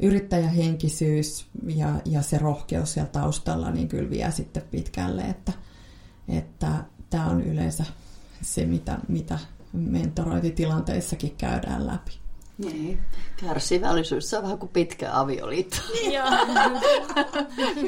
yrittäjähenkisyys 0.01 1.47
ja, 1.67 1.89
ja 2.05 2.23
se 2.23 2.39
rohkeus 2.39 2.93
siellä 2.93 3.11
taustalla 3.11 3.71
niin 3.71 3.89
kyllä 3.89 4.11
vie 4.11 4.31
sitten 4.31 4.63
pitkälle, 4.71 5.23
että, 5.23 5.53
että 6.29 6.69
tämä 7.11 7.27
on 7.27 7.43
yleensä 7.43 7.85
se, 8.43 8.67
mitä, 8.67 8.99
mitä 9.09 9.39
mentorointitilanteissakin 9.73 11.35
käydään 11.39 11.87
läpi. 11.87 12.25
Niin, 12.59 13.01
kärsivällisyys 13.37 14.31
se 14.31 14.37
on 14.37 14.43
vähän 14.43 14.59
kuin 14.59 14.73
pitkä 14.73 15.11
avioliitto. 15.13 15.77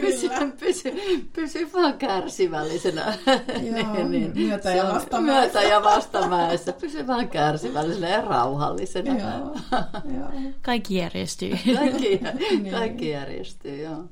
pysy, 0.00 0.28
pysy, 0.60 0.92
pysy 1.32 1.72
vaan 1.72 1.94
kärsivällisenä. 1.94 3.18
Joo, 3.62 4.04
niin, 4.08 4.32
myötä, 4.34 4.70
ja 4.70 4.84
vastamäessä. 4.84 5.20
myötä 5.20 5.62
ja 5.62 5.82
vastamäessä. 5.82 6.72
Pysy 6.72 7.06
vaan 7.06 7.28
kärsivällisenä 7.28 8.08
ja 8.08 8.20
rauhallisena. 8.20 9.18
Joo, 9.18 9.56
joo. 10.18 10.30
Kaikki 10.62 10.94
järjestyy. 10.94 11.58
kaikki, 11.74 12.20
niin. 12.48 12.70
kaikki 12.70 13.08
järjestyy, 13.08 13.82
joo. 13.82 14.04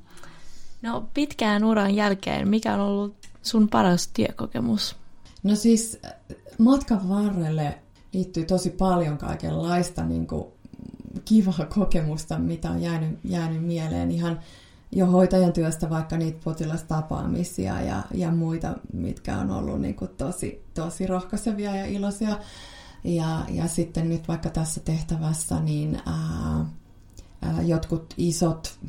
No 0.81 1.09
pitkään 1.13 1.63
uran 1.63 1.95
jälkeen, 1.95 2.47
mikä 2.47 2.73
on 2.73 2.79
ollut 2.79 3.24
sun 3.45 3.67
paras 3.69 4.07
työkokemus? 4.07 4.95
No 5.43 5.55
siis 5.55 5.99
matkan 6.57 7.09
varrelle 7.09 7.77
liittyy 8.13 8.45
tosi 8.45 8.69
paljon 8.69 9.17
kaikenlaista 9.17 10.03
niin 10.03 10.27
kuin 10.27 10.45
kivaa 11.25 11.65
kokemusta, 11.75 12.39
mitä 12.39 12.71
on 12.71 12.81
jäänyt, 12.81 13.19
jäänyt 13.23 13.63
mieleen 13.63 14.11
ihan 14.11 14.39
jo 14.91 15.05
hoitajan 15.05 15.53
työstä 15.53 15.89
vaikka 15.89 16.17
niitä 16.17 16.39
potilastapaamisia 16.43 17.81
ja, 17.81 18.03
ja 18.13 18.31
muita, 18.31 18.75
mitkä 18.93 19.37
on 19.37 19.51
ollut 19.51 19.81
niin 19.81 19.95
kuin 19.95 20.11
tosi, 20.17 20.63
tosi 20.73 21.07
rohkaisevia 21.07 21.75
ja 21.75 21.85
iloisia. 21.85 22.39
Ja, 23.03 23.45
ja 23.49 23.67
sitten 23.67 24.09
nyt 24.09 24.27
vaikka 24.27 24.49
tässä 24.49 24.79
tehtävässä, 24.79 25.59
niin 25.59 26.01
ää, 26.05 26.65
ää, 27.41 27.61
jotkut 27.61 28.13
isot 28.17 28.79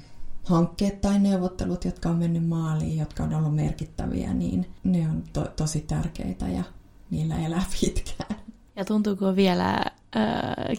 hankkeet 0.46 1.00
tai 1.00 1.18
neuvottelut, 1.18 1.84
jotka 1.84 2.08
on 2.08 2.16
mennyt 2.16 2.48
maaliin, 2.48 2.98
jotka 2.98 3.22
on 3.22 3.34
ollut 3.34 3.54
merkittäviä, 3.54 4.34
niin 4.34 4.66
ne 4.84 5.08
on 5.08 5.22
to, 5.32 5.44
tosi 5.56 5.80
tärkeitä 5.80 6.48
ja 6.48 6.62
niillä 7.10 7.46
elää 7.46 7.64
pitkään. 7.80 8.40
Ja 8.76 8.84
tuntuuko 8.84 9.36
vielä 9.36 9.70
äh, 9.74 9.84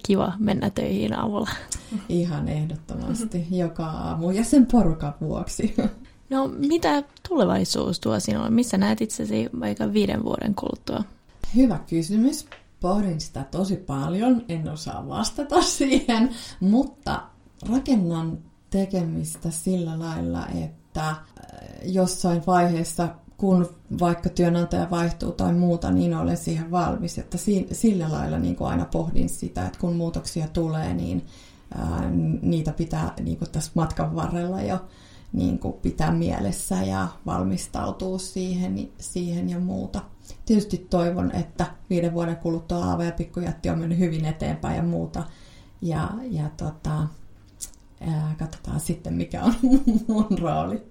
kiva 0.06 0.34
mennä 0.40 0.70
töihin 0.70 1.20
aamulla? 1.20 1.50
Ihan 2.10 2.48
ehdottomasti, 2.48 3.48
joka 3.52 3.86
aamu 3.86 4.32
ja 4.32 4.44
sen 4.44 4.66
porukan 4.66 5.14
vuoksi. 5.22 5.76
No 6.30 6.48
mitä 6.48 7.04
tulevaisuus 7.30 8.00
tuo 8.00 8.20
sinulle? 8.20 8.50
Missä 8.50 8.78
näet 8.78 9.02
itsesi 9.02 9.50
vaikka 9.60 9.94
viiden 9.94 10.24
vuoden 10.24 10.56
kuluttua? 10.56 11.04
Hyvä 11.56 11.80
kysymys. 11.90 12.46
Pohdin 12.80 13.22
sitä 13.22 13.44
tosi 13.52 13.76
paljon, 13.76 14.46
en 14.50 14.70
osaa 14.70 15.08
vastata 15.08 15.62
siihen, 15.62 16.30
mutta 16.60 17.22
rakennan 17.70 18.38
tekemistä 18.70 19.52
sillä 19.52 20.00
lailla, 20.00 20.48
että 20.48 21.16
jossain 21.86 22.44
vaiheessa 22.48 23.10
kun 23.38 23.70
vaikka 24.00 24.30
työnantaja 24.30 24.90
vaihtuu 24.90 25.32
tai 25.32 25.54
muuta, 25.54 25.92
niin 25.92 26.16
olen 26.16 26.38
siihen 26.38 26.72
valmis. 26.72 27.18
Että 27.18 27.38
sillä 27.72 28.12
lailla 28.12 28.40
niin 28.40 28.56
kuin 28.56 28.70
aina 28.70 28.86
pohdin 28.86 29.30
sitä, 29.30 29.66
että 29.66 29.80
kun 29.80 29.96
muutoksia 29.96 30.48
tulee, 30.48 30.94
niin 30.94 31.26
ää, 31.78 32.10
niitä 32.42 32.72
pitää 32.74 33.14
niin 33.24 33.38
kuin 33.38 33.52
tässä 33.52 33.72
matkan 33.76 34.16
varrella 34.16 34.62
jo 34.62 34.86
niin 35.34 35.60
kuin 35.60 35.74
pitää 35.74 36.12
mielessä 36.12 36.76
ja 36.76 37.08
valmistautua 37.26 38.20
siihen, 38.20 38.90
siihen 38.98 39.50
ja 39.50 39.60
muuta. 39.60 40.02
Tietysti 40.46 40.88
toivon, 40.90 41.32
että 41.32 41.66
viiden 41.90 42.14
vuoden 42.14 42.38
kuluttua 42.38 42.86
Aava 42.86 43.04
ja 43.04 43.12
Pikkujätti 43.12 43.70
on 43.70 43.80
mennyt 43.80 44.00
hyvin 44.00 44.26
eteenpäin 44.26 44.78
ja 44.78 44.84
muuta. 44.84 45.24
Ja, 45.82 46.10
ja 46.22 46.50
tota, 46.58 47.08
ää, 48.02 48.36
katsotaan 48.40 48.80
sitten, 48.80 49.14
mikä 49.14 49.44
on 49.44 49.54
mun 50.08 50.38
rooli. 50.42 50.84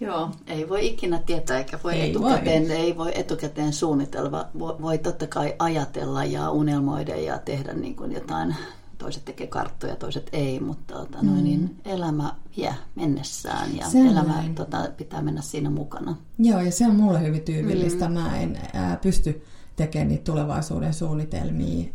Joo, 0.00 0.30
ei 0.46 0.68
voi 0.68 0.86
ikinä 0.86 1.18
tietää 1.18 1.58
eikä 1.58 1.78
voi 1.84 1.94
ei 1.94 2.10
etukäteen, 2.10 2.68
voi. 2.68 2.76
ei 2.76 2.96
voi 2.96 3.12
etukäteen 3.14 3.72
suunnitella. 3.72 4.48
Voi, 4.58 4.76
voi 4.82 4.98
totta 4.98 5.26
kai 5.26 5.54
ajatella 5.58 6.24
ja 6.24 6.50
unelmoida 6.50 7.16
ja 7.16 7.38
tehdä 7.38 7.72
niin 7.72 7.96
kuin 7.96 8.12
jotain, 8.12 8.56
toiset 8.98 9.24
tekee 9.24 9.46
karttoja, 9.46 9.96
toiset 9.96 10.28
ei, 10.32 10.60
mutta 10.60 10.94
tota, 10.94 11.18
mm. 11.22 11.28
noin, 11.28 11.44
niin 11.44 11.76
elämä 11.84 12.34
vie 12.56 12.74
mennessään 12.94 13.76
ja 13.76 13.88
se 13.88 14.00
elämä 14.00 14.44
tota, 14.54 14.88
pitää 14.96 15.22
mennä 15.22 15.40
siinä 15.40 15.70
mukana. 15.70 16.16
Joo, 16.38 16.60
ja 16.60 16.72
se 16.72 16.86
on 16.86 16.96
mulle 16.96 17.22
hyvin 17.22 17.42
tyypillistä. 17.42 18.08
Mm. 18.08 18.14
Mä 18.14 18.38
en 18.38 18.58
ää, 18.72 18.96
pysty 18.96 19.44
tekemään 19.76 20.08
niitä 20.08 20.24
tulevaisuuden 20.24 20.94
suunnitelmia. 20.94 21.88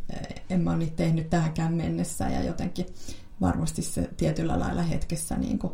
En 0.49 0.61
mä 0.61 0.69
ole 0.69 0.79
niitä 0.79 0.95
tehnyt 0.95 1.29
tähänkään 1.29 1.73
mennessä 1.73 2.29
ja 2.29 2.43
jotenkin 2.43 2.85
varmasti 3.41 3.81
se 3.81 4.09
tietyllä 4.17 4.59
lailla 4.59 4.81
hetkessä 4.81 5.35
niin 5.35 5.59
kuin 5.59 5.73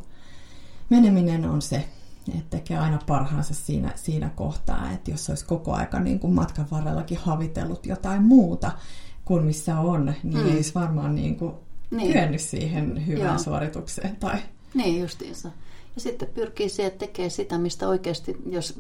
meneminen 0.90 1.46
on 1.46 1.62
se, 1.62 1.90
että 2.28 2.58
tekee 2.58 2.78
aina 2.78 3.00
parhaansa 3.08 3.54
siinä, 3.54 3.92
siinä 3.96 4.30
kohtaa, 4.30 4.92
että 4.92 5.12
jos 5.12 5.30
olisi 5.30 5.46
koko 5.46 5.74
aika 5.74 6.00
niin 6.00 6.20
kuin 6.20 6.34
matkan 6.34 6.68
varrellakin 6.72 7.18
havitellut 7.18 7.86
jotain 7.86 8.24
muuta 8.24 8.72
kuin 9.26 9.44
missä 9.44 9.80
on, 9.80 10.14
niin 10.24 10.38
mm. 10.38 10.48
ei 10.48 10.56
olisi 10.56 10.76
varmaan 10.76 11.16
niin 11.16 11.36
kuin 11.36 11.54
niin. 11.92 12.12
kyennyt 12.12 12.42
siihen 12.42 13.08
hyvään 13.08 13.28
Joo. 13.28 13.38
suoritukseen. 13.38 14.16
Tai... 14.16 14.40
Niin, 14.74 15.02
justiinsa. 15.02 15.52
Ja 15.96 16.02
sitten 16.02 16.30
pyrkii 16.34 16.70
siihen, 16.70 16.92
että 16.92 17.06
tekee 17.06 17.30
sitä, 17.30 17.58
mistä 17.58 17.88
oikeasti, 17.88 18.38
jos 18.46 18.80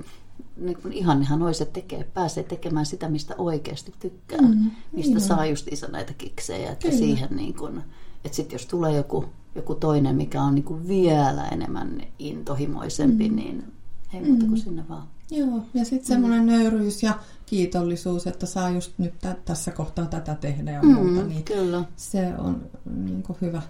niin 0.57 0.77
kuin 0.81 0.93
ihannehan 0.93 1.41
olisi, 1.41 1.63
että 1.63 1.73
tekee, 1.73 2.03
pääsee 2.03 2.43
tekemään 2.43 2.85
sitä, 2.85 3.09
mistä 3.09 3.35
oikeasti 3.37 3.93
tykkää. 3.99 4.41
Mm, 4.41 4.71
mistä 4.91 5.11
niin 5.11 5.21
saa 5.21 5.45
just 5.45 5.67
isä 5.71 5.87
näitä 5.87 6.13
kiksejä. 6.13 6.71
Että 6.71 6.87
Kyllä. 6.87 6.99
siihen 6.99 7.29
niin 7.31 7.53
kuin, 7.53 7.83
että 8.25 8.35
sitten 8.35 8.55
jos 8.55 8.65
tulee 8.65 8.95
joku, 8.95 9.25
joku 9.55 9.75
toinen, 9.75 10.15
mikä 10.15 10.41
on 10.41 10.55
niin 10.55 10.65
kuin 10.65 10.87
vielä 10.87 11.47
enemmän 11.47 12.01
intohimoisempi, 12.19 13.29
mm. 13.29 13.35
niin 13.35 13.73
ei 14.13 14.21
muuta 14.21 14.45
kuin 14.45 14.59
mm. 14.59 14.63
sinne 14.63 14.85
vaan. 14.89 15.07
Joo, 15.31 15.63
ja 15.73 15.85
sitten 15.85 16.07
semmoinen 16.07 16.39
mm. 16.39 16.47
nöyryys 16.47 17.03
ja 17.03 17.19
kiitollisuus, 17.45 18.27
että 18.27 18.45
saa 18.45 18.69
just 18.69 18.91
nyt 18.97 19.13
t- 19.19 19.45
tässä 19.45 19.71
kohtaa 19.71 20.05
tätä 20.05 20.35
tehdä 20.35 20.71
ja 20.71 20.81
mm, 20.81 20.93
muuta, 20.93 21.27
niin 21.27 21.43
kyllä. 21.43 21.83
se 21.95 22.33
on 22.37 22.69
niin 22.85 23.23
kuin 23.23 23.37
hyvä, 23.41 23.61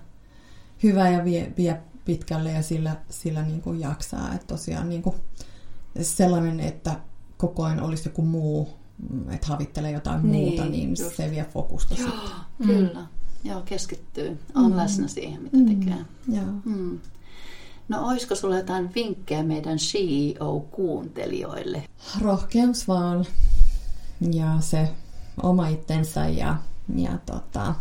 hyvä 0.84 1.10
ja 1.10 1.26
vie, 1.26 1.54
vie 1.58 1.82
pitkälle 2.06 2.52
ja 2.52 2.62
sillä, 2.62 2.96
sillä 3.10 3.42
niin 3.42 3.62
kuin 3.62 3.80
jaksaa. 3.80 4.34
Että 4.34 4.48
tosiaan 4.48 4.90
niin 4.90 5.02
kuin 5.02 5.16
sellainen, 6.02 6.60
että 6.60 7.00
koko 7.38 7.64
ajan 7.64 7.82
olisi 7.82 8.10
joku 8.10 8.22
muu, 8.22 8.70
että 9.30 9.48
havittelee 9.48 9.92
jotain 9.92 10.32
niin, 10.32 10.48
muuta, 10.48 10.66
niin 10.66 10.90
just. 10.90 11.16
se 11.16 11.32
vie 11.32 11.46
fokusta 11.54 11.96
Joo, 12.00 12.10
sitten. 12.10 12.68
Kyllä. 12.68 13.00
Mm. 13.00 13.19
Joo, 13.44 13.62
keskittyy, 13.62 14.40
on 14.56 14.72
mm. 14.72 14.78
läsnä 14.78 15.08
siihen, 15.08 15.42
mitä 15.42 15.58
mm. 15.58 15.80
tekee. 15.80 16.06
Joo. 16.28 16.46
Mm. 16.66 17.00
No 17.90 18.08
olisiko 18.08 18.36
sulla 18.36 18.58
jotain 18.58 18.94
vinkkejä 18.96 19.44
meidän 19.44 19.78
CEO-kuuntelijoille? 19.78 21.84
Rohkeus 22.22 22.88
vaan 22.88 23.26
ja 24.34 24.58
se 24.60 24.90
oma 25.44 25.68
itsensä 25.68 26.28
ja, 26.28 26.56
ja 26.96 27.18
tota, 27.26 27.76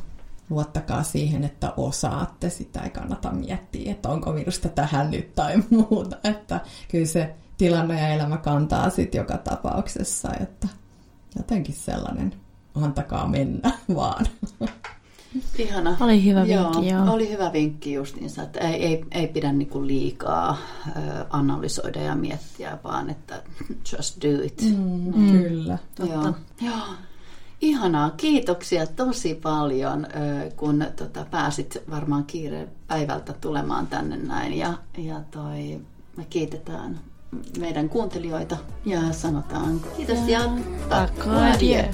luottakaa 0.51 1.03
siihen, 1.03 1.45
että 1.45 1.73
osaatte. 1.77 2.51
Sitä 2.51 2.81
ei 2.81 2.91
kannata 2.91 3.31
miettiä, 3.31 3.93
että 3.93 4.09
onko 4.09 4.33
minusta 4.33 4.69
tähän 4.69 5.11
nyt 5.11 5.35
tai 5.35 5.57
muuta. 5.71 6.17
Että 6.25 6.61
kyllä 6.89 7.07
se 7.07 7.35
tilanne 7.59 8.01
ja 8.01 8.09
elämä 8.09 8.37
kantaa 8.37 8.91
sitten 8.91 9.19
joka 9.19 9.39
tapauksessa. 9.39 10.29
Että 10.41 10.69
jotenkin 11.37 11.75
sellainen, 11.75 12.35
antakaa 12.75 13.29
mennä 13.29 13.73
vaan. 13.95 14.27
Ihana. 15.59 15.97
Oli 16.01 16.25
hyvä 16.25 16.47
vinkki, 16.47 16.89
joo. 16.89 17.05
joo. 17.05 17.15
Oli 17.15 17.31
hyvä 17.31 17.53
vinkki 17.53 17.93
justiinsa, 17.93 18.43
että 18.43 18.61
ei, 18.61 18.87
ei, 18.87 19.05
ei 19.11 19.27
pidä 19.27 19.53
niinku 19.53 19.87
liikaa 19.87 20.59
analysoida 21.31 22.01
ja 22.01 22.15
miettiä, 22.15 22.79
vaan 22.85 23.11
että 23.11 23.43
just 23.93 24.23
do 24.23 24.43
it. 24.43 24.63
Mm, 24.63 25.13
mm. 25.17 25.33
Kyllä, 25.33 25.79
totta. 25.95 26.15
Joo. 26.15 26.35
joo. 26.61 26.87
Ihanaa, 27.61 28.11
kiitoksia 28.11 28.87
tosi 28.87 29.35
paljon, 29.35 30.07
kun 30.57 30.87
tota, 30.97 31.27
pääsit 31.31 31.79
varmaan 31.91 32.25
kiire 32.25 32.69
päivältä 32.87 33.33
tulemaan 33.33 33.87
tänne 33.87 34.17
näin. 34.17 34.59
Ja, 34.59 34.75
ja 34.99 35.21
toi, 35.31 35.81
me 36.17 36.27
kiitetään 36.31 37.01
meidän 37.59 37.89
kuuntelijoita 37.89 38.57
ja 38.85 39.13
sanotaan 39.13 39.81
kiitos 39.97 40.19
ja, 40.29 40.41
ja 41.61 41.85